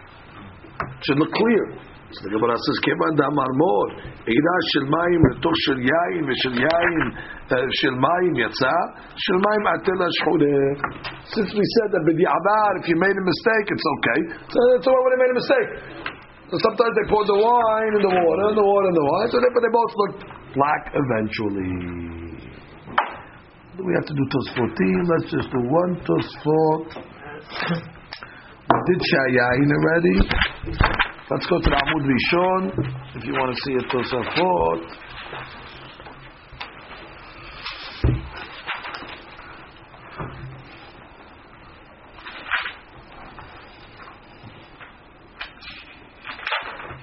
It 0.99 1.05
should 1.05 1.19
look 1.19 1.33
clear. 1.33 1.65
The 2.23 2.31
Gemara 2.31 2.55
says, 2.55 2.79
"Kevan 2.87 3.15
damar 3.19 3.51
mor, 3.59 3.87
ira 4.29 4.57
shel 4.71 4.87
mayim 4.87 5.23
letoch 5.35 5.59
shel 5.67 5.81
yayin 5.83 6.25
v'shel 6.31 6.57
yayin 6.63 7.07
uh, 7.51 7.67
shel 7.83 7.97
mayim 7.99 8.35
yatsa, 8.39 8.75
shel 9.19 9.39
mayim 9.43 9.65
atela 9.75 10.07
shchureh." 10.23 10.79
Since 11.35 11.51
we 11.51 11.65
said 11.81 11.89
that 11.99 12.03
b'di'abar, 12.07 12.71
if 12.83 12.87
you 12.87 12.97
made 13.01 13.17
a 13.19 13.25
mistake, 13.25 13.67
it's 13.75 13.87
okay. 13.99 14.21
So 14.47 14.59
that's 14.71 14.87
why 14.87 14.95
when 14.95 15.11
they 15.11 15.21
made 15.27 15.33
a 15.35 15.39
mistake. 15.43 15.71
So 16.53 16.55
sometimes 16.71 16.93
they 16.95 17.07
poured 17.11 17.27
the 17.27 17.41
wine 17.41 17.93
in 17.99 18.03
the 18.07 18.15
water, 18.15 18.45
and 18.53 18.57
the 18.59 18.67
water 18.69 18.89
in 18.93 18.97
the 18.97 19.07
wine, 19.11 19.29
so 19.33 19.43
therefore 19.43 19.63
they 19.65 19.75
both 19.75 19.93
looked 19.99 20.23
black 20.55 20.83
eventually. 20.95 22.15
We 23.75 23.93
have 23.99 24.07
to 24.07 24.15
do 24.15 24.25
Tosfotim? 24.31 25.03
Let's 25.11 25.31
just 25.35 25.51
do 25.51 25.61
one 25.67 25.99
Tosfot. 26.07 26.85
We 28.65 28.81
did 28.95 29.03
Shayayin 29.13 29.71
already. 29.77 31.04
Let's 31.31 31.47
go 31.47 31.59
to 31.59 31.71
the 31.71 31.71
Amud 31.71 32.05
Rishon 32.05 32.69
if 33.17 33.25
you 33.25 33.33
want 33.33 33.57
to 33.57 33.63
see 33.65 33.73
a 33.77 33.83
Tosafot. 33.89 34.81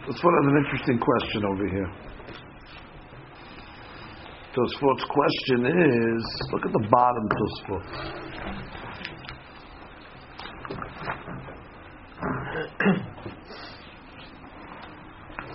Let's 0.07 0.21
put 0.21 0.33
an 0.33 0.57
interesting 0.65 0.99
question 0.99 1.43
over 1.43 1.67
here. 1.67 1.91
Tosfot's 4.53 5.05
question 5.09 5.65
is, 5.65 6.23
look 6.51 6.65
at 6.67 6.73
the 6.73 6.87
bottom 6.91 7.27
Tosfot. 7.39 7.85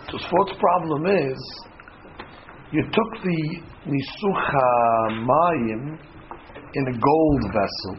Tosfot's 0.07 0.55
problem 0.61 1.07
is 1.07 1.39
you 2.71 2.83
took 2.83 3.11
the 3.25 3.61
nisucha 3.91 4.71
mayim 5.27 5.99
in 6.75 6.85
a 6.87 6.97
gold 6.99 7.43
vessel 7.51 7.97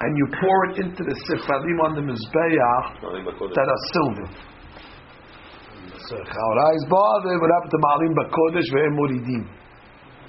and 0.00 0.16
you 0.18 0.26
pour 0.38 0.58
it 0.70 0.76
into 0.84 1.02
the 1.04 1.16
sifalim 1.24 1.78
on 1.84 1.94
the 1.94 2.02
mizbeach 2.02 3.00
that 3.54 3.68
are 3.68 3.82
silver. 3.92 4.28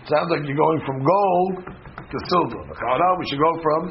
Sounds 0.06 0.30
like 0.30 0.44
you're 0.48 0.56
going 0.56 0.82
from 0.86 1.04
gold 1.04 1.56
to 1.66 2.18
silver. 2.30 2.62
We 3.20 3.26
should 3.28 3.40
go 3.40 3.54
from 3.62 3.82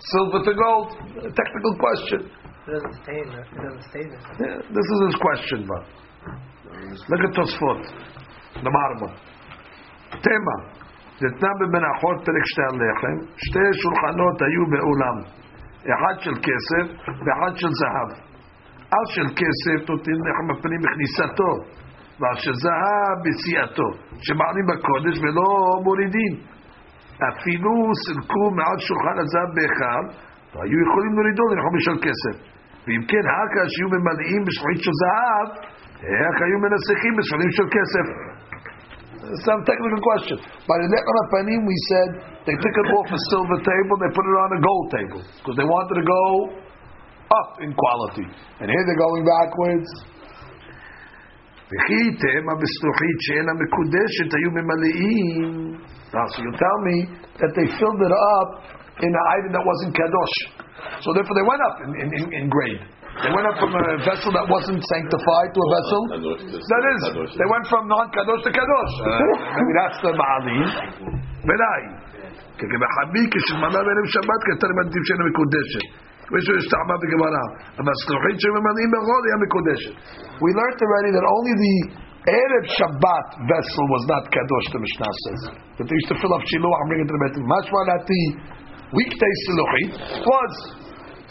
silver 0.00 0.42
to 0.42 0.54
gold. 0.54 0.88
A 1.22 1.30
technical 1.30 1.76
question. 1.78 2.30
It 2.66 2.72
doesn't 2.72 2.94
stay 3.04 3.20
there. 3.30 3.44
It 3.44 3.62
doesn't 3.62 3.84
stay 3.90 4.04
there. 4.10 4.22
Yeah, 4.40 4.58
this 4.74 4.86
is 4.90 5.00
his 5.06 5.16
question, 5.20 5.68
but. 5.68 5.84
The 8.62 8.70
bottom 8.70 8.98
one. 9.00 9.16
Tema. 10.22 10.56
ניתנה 11.22 11.48
במנחות 11.60 12.16
פרק 12.26 12.44
שתי 12.52 12.62
הלחם, 12.62 13.16
שתי 13.44 13.68
שולחנות 13.82 14.36
היו 14.42 14.64
באולם, 14.72 15.16
אחד 15.94 16.16
של 16.20 16.34
כסף 16.46 16.84
ואחד 17.24 17.52
של 17.56 17.68
זהב. 17.80 18.08
על 18.94 19.04
של 19.14 19.28
כסף 19.40 19.90
נותנים 19.90 20.18
לחם 20.26 20.46
הפנים 20.52 20.80
בכניסתו, 20.84 21.52
ועל 22.20 22.36
של 22.44 22.54
זהב 22.54 23.16
ביציאתו, 23.24 23.88
שמעלים 24.26 24.66
בקודש 24.70 25.16
ולא 25.22 25.48
מורידים. 25.84 26.32
אפילו 27.28 27.72
סילקו 28.04 28.44
מעל 28.56 28.78
שולחן 28.86 29.16
הזהב 29.22 29.48
בהיכל, 29.54 30.04
והיו 30.52 30.78
יכולים 30.86 31.12
להורידו 31.16 31.44
לנחום 31.50 31.72
בשל 31.76 31.98
כסף. 32.06 32.55
ואם 32.85 33.01
כן, 33.11 33.25
הכה 33.35 33.63
שיהיו 33.73 33.89
ממלאים 33.95 34.41
בשלוחית 34.47 34.81
של 34.85 34.95
זהב, 35.01 35.47
איך 36.23 36.35
היו 36.45 36.57
מנסחים 36.65 37.13
בשלוחים 37.17 37.51
של 37.57 37.67
כסף? 37.75 38.05
Some 39.47 39.61
technical 39.69 40.01
question. 40.09 40.37
By 40.65 40.77
the 40.81 40.87
Nechon 40.93 41.17
Panim, 41.33 41.61
we 41.71 41.77
said 41.89 42.09
they 42.47 42.57
took 42.63 42.75
it 42.81 42.87
off 42.97 43.07
a 43.13 43.21
silver 43.29 43.59
table, 43.61 43.95
they 44.01 44.11
put 44.17 44.25
it 44.25 44.37
on 44.43 44.49
a 44.57 44.61
gold 44.65 44.87
table 44.97 45.21
because 45.37 45.55
they 45.61 45.67
wanted 45.75 45.95
to 46.01 46.05
go 46.17 46.25
up 47.29 47.51
in 47.61 47.69
quality. 47.71 48.25
And 48.59 48.67
here 48.73 48.83
they're 48.87 49.03
going 49.07 49.23
backwards. 49.37 49.91
וכי 51.71 52.03
תמה 52.21 52.53
בשלוחית 52.61 53.17
שאינה 53.25 53.53
מקודשת 53.63 54.29
היו 54.37 54.51
ממלאים. 54.57 55.51
Now, 56.13 56.25
so 56.33 56.37
you 56.43 56.51
tell 56.65 56.79
me 56.89 56.97
that 57.39 57.51
they 57.55 57.67
filled 57.79 58.01
it 58.07 58.15
up 58.37 58.49
in 59.02 59.10
an 59.12 59.26
item 59.36 59.50
that 59.52 59.64
wasn't 59.64 59.92
kadosh. 59.92 60.36
So 61.04 61.12
therefore, 61.12 61.36
they 61.36 61.46
went 61.46 61.62
up 61.62 61.76
in, 61.84 61.90
in, 62.16 62.24
in 62.32 62.44
grade. 62.48 62.80
They 63.16 63.32
went 63.32 63.48
up 63.48 63.56
from 63.56 63.72
a 63.72 63.84
vessel 64.04 64.28
that 64.36 64.44
wasn't 64.44 64.84
sanctified 64.92 65.48
to 65.56 65.60
a 65.64 65.68
vessel 65.80 66.00
that 66.20 66.82
is. 66.84 67.00
They 67.32 67.48
went 67.48 67.64
from 67.72 67.88
non 67.88 68.12
kadosh 68.12 68.44
to 68.44 68.52
kadosh. 68.52 68.94
Uh, 69.00 69.08
Maybe 69.56 69.72
that's 69.80 69.98
the 70.04 70.12
ma'alim. 70.12 70.68
Benai. 71.48 71.80
We 80.40 80.50
learned 80.52 80.80
already 80.82 81.10
that 81.14 81.24
only 81.24 81.54
the 81.56 81.76
Erev 82.26 82.66
Shabbat 82.74 83.26
vessel 83.46 83.84
was 83.86 84.02
not 84.10 84.26
kadosh 84.34 84.68
the 84.74 84.80
Mishnah 84.82 85.06
says 85.06 85.40
that 85.78 85.86
they 85.86 85.94
used 85.94 86.10
to 86.10 86.18
fill 86.18 86.34
up 86.34 86.42
Shiloh 86.42 86.74
and 86.74 86.98
it 86.98 87.06
to 87.06 87.14
the 87.14 87.22
Beit 87.22 87.38
that 87.38 88.02
the 88.02 88.22
weekday 88.94 89.34
siluchit 89.46 89.90
was 90.22 90.54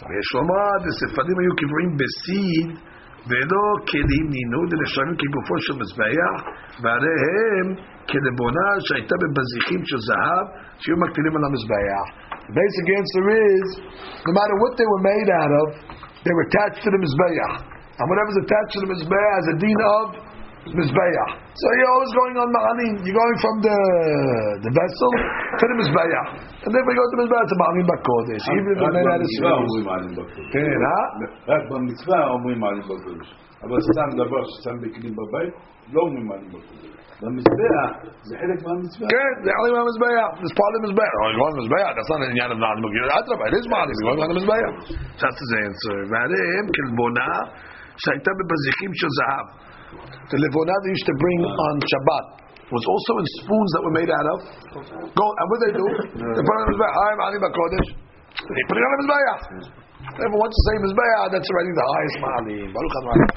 ויש 0.08 0.28
לומר, 0.34 0.70
דספדים 0.86 1.36
היו 1.40 1.52
קברים 1.60 1.90
בסיד 2.00 2.68
ולא 3.28 3.64
כלים 3.90 4.26
נינו, 4.34 4.60
ונחשבים 4.70 5.14
כגופו 5.20 5.56
של 5.66 5.74
מזבח, 5.80 6.38
והרי 6.82 7.16
הם 7.58 7.68
כלבונה 8.10 8.68
שהייתה 8.86 9.14
בבזיחים 9.22 9.80
של 9.90 10.00
זהב, 10.08 10.44
שהיו 10.80 10.96
מקטינים 11.04 11.32
על 11.36 11.44
המזבח. 11.48 12.06
Basic 12.58 12.86
answer 12.98 13.24
is, 13.50 13.66
no 14.26 14.32
matter 14.38 14.56
what 14.62 14.72
they 14.78 14.88
were 14.92 15.04
made 15.12 15.28
out 15.40 15.52
of, 15.60 15.66
they 16.24 16.32
were 16.36 16.46
attached 16.48 16.80
to 16.86 16.90
the 16.94 17.00
מזבח. 17.04 17.52
And 17.98 18.04
whatever's 18.10 18.38
attached 18.44 18.72
to 18.76 18.80
the 18.84 18.88
מזבח 18.92 19.30
has 19.38 19.46
a 19.54 19.56
din 19.64 19.78
of 19.98 20.06
mizbeach. 20.77 21.31
So 21.61 21.65
you're 21.77 21.93
always 21.95 22.13
going 22.21 22.35
on 22.41 22.47
ma'anim. 22.57 22.93
You're 23.05 23.19
going 23.21 23.37
from 23.43 23.55
the 23.67 23.77
the 24.65 24.71
vessel 24.71 25.11
to 25.59 25.63
the 25.69 25.75
mizbeach. 25.81 26.27
And 26.65 26.71
then 26.73 26.83
we 26.87 26.91
go 26.99 27.03
to 27.03 27.11
the 27.13 27.19
mizbeach 27.21 27.47
to 27.51 27.57
ma'anim 27.61 27.85
b'kodesh. 27.91 28.45
Even 28.57 28.69
if 28.71 28.77
רק 28.77 28.91
they're 28.91 28.95
made 28.97 29.09
out 29.13 29.21
of 29.21 29.29
במצווה 29.29 29.51
silver. 29.51 29.61
אומרים 29.61 29.85
מעלים 29.89 30.11
בקודש. 30.17 30.47
כן, 30.53 30.79
אה? 30.89 31.03
רק 31.51 31.63
במצווה 31.71 32.19
אומרים 32.33 32.57
מעלים 32.63 32.83
בקודש. 32.91 33.27
אבל 33.63 33.77
סתם 33.89 34.09
דבר 34.23 34.41
ששם 34.51 34.75
בכלים 34.83 35.13
בבית, 35.19 35.53
לא 35.93 35.99
אומרים 36.05 36.25
מעלים 36.29 36.49
בקודש. 36.55 37.01
במזבח 37.21 37.89
זה 38.27 38.33
חלק 38.41 38.59
מהמצווה. 38.65 39.07
כן, 39.13 39.33
זה 39.45 39.49
עלים 39.57 39.73
מהמזבח. 39.77 40.29
It's 40.43 40.55
part 40.61 40.73
of 40.77 40.81
the 40.81 40.81
מזבח. 40.85 41.11
Oh, 41.21 41.27
you're 41.31 41.41
going 41.43 41.55
to 41.57 41.61
מזבח. 41.63 41.89
That's 41.95 42.11
not 42.13 42.19
an 42.25 42.29
עניין 42.33 42.49
of 42.55 42.59
not 42.65 42.77
מגיר. 42.85 43.05
אדרבה, 43.17 43.43
it 43.51 43.55
is 43.59 43.65
מעלים. 43.73 43.95
You're 44.01 44.19
going 44.21 44.31
to 44.33 44.37
מזבח. 44.41 44.71
That's 45.21 45.39
his 45.43 45.51
answer. 45.65 45.97
ועליהם 46.11 46.65
כלבונה 46.75 47.29
שהייתה 48.03 48.31
בבזיחים 48.39 48.91
של 48.99 49.09
זהב. 49.17 49.45
The 50.32 50.38
levona 50.42 50.74
they 50.84 50.92
used 50.92 51.06
to 51.06 51.14
bring 51.16 51.40
on 51.46 51.74
Shabbat 51.80 52.24
was 52.66 52.82
also 52.82 53.12
in 53.22 53.26
spoons 53.38 53.70
that 53.78 53.82
were 53.86 53.94
made 53.94 54.10
out 54.10 54.26
of 54.26 54.38
gold. 55.14 55.34
And 55.38 55.46
what 55.46 55.58
they 55.62 55.72
do? 55.78 55.86
they 56.18 56.42
put 56.42 56.54
it 56.54 56.60
on 56.60 56.66
the 56.66 56.74
mizbeach. 56.74 57.14
Ma'alim 57.14 57.40
Bakodesh. 57.46 57.88
They 57.94 58.62
put 58.66 58.76
it 58.76 58.84
on 58.84 58.90
the 58.90 58.98
Mizbeah. 59.06 59.36
Everyone 60.18 60.40
wants 60.44 60.56
to 60.58 60.62
say 60.66 60.74
mizbeach, 60.82 61.30
that's 61.30 61.48
already 61.50 61.72
the 61.72 61.86
highest 61.94 62.16
Ma'alim. 62.26 62.68
Baruch 62.74 62.94
HaMa'alim. 62.98 63.30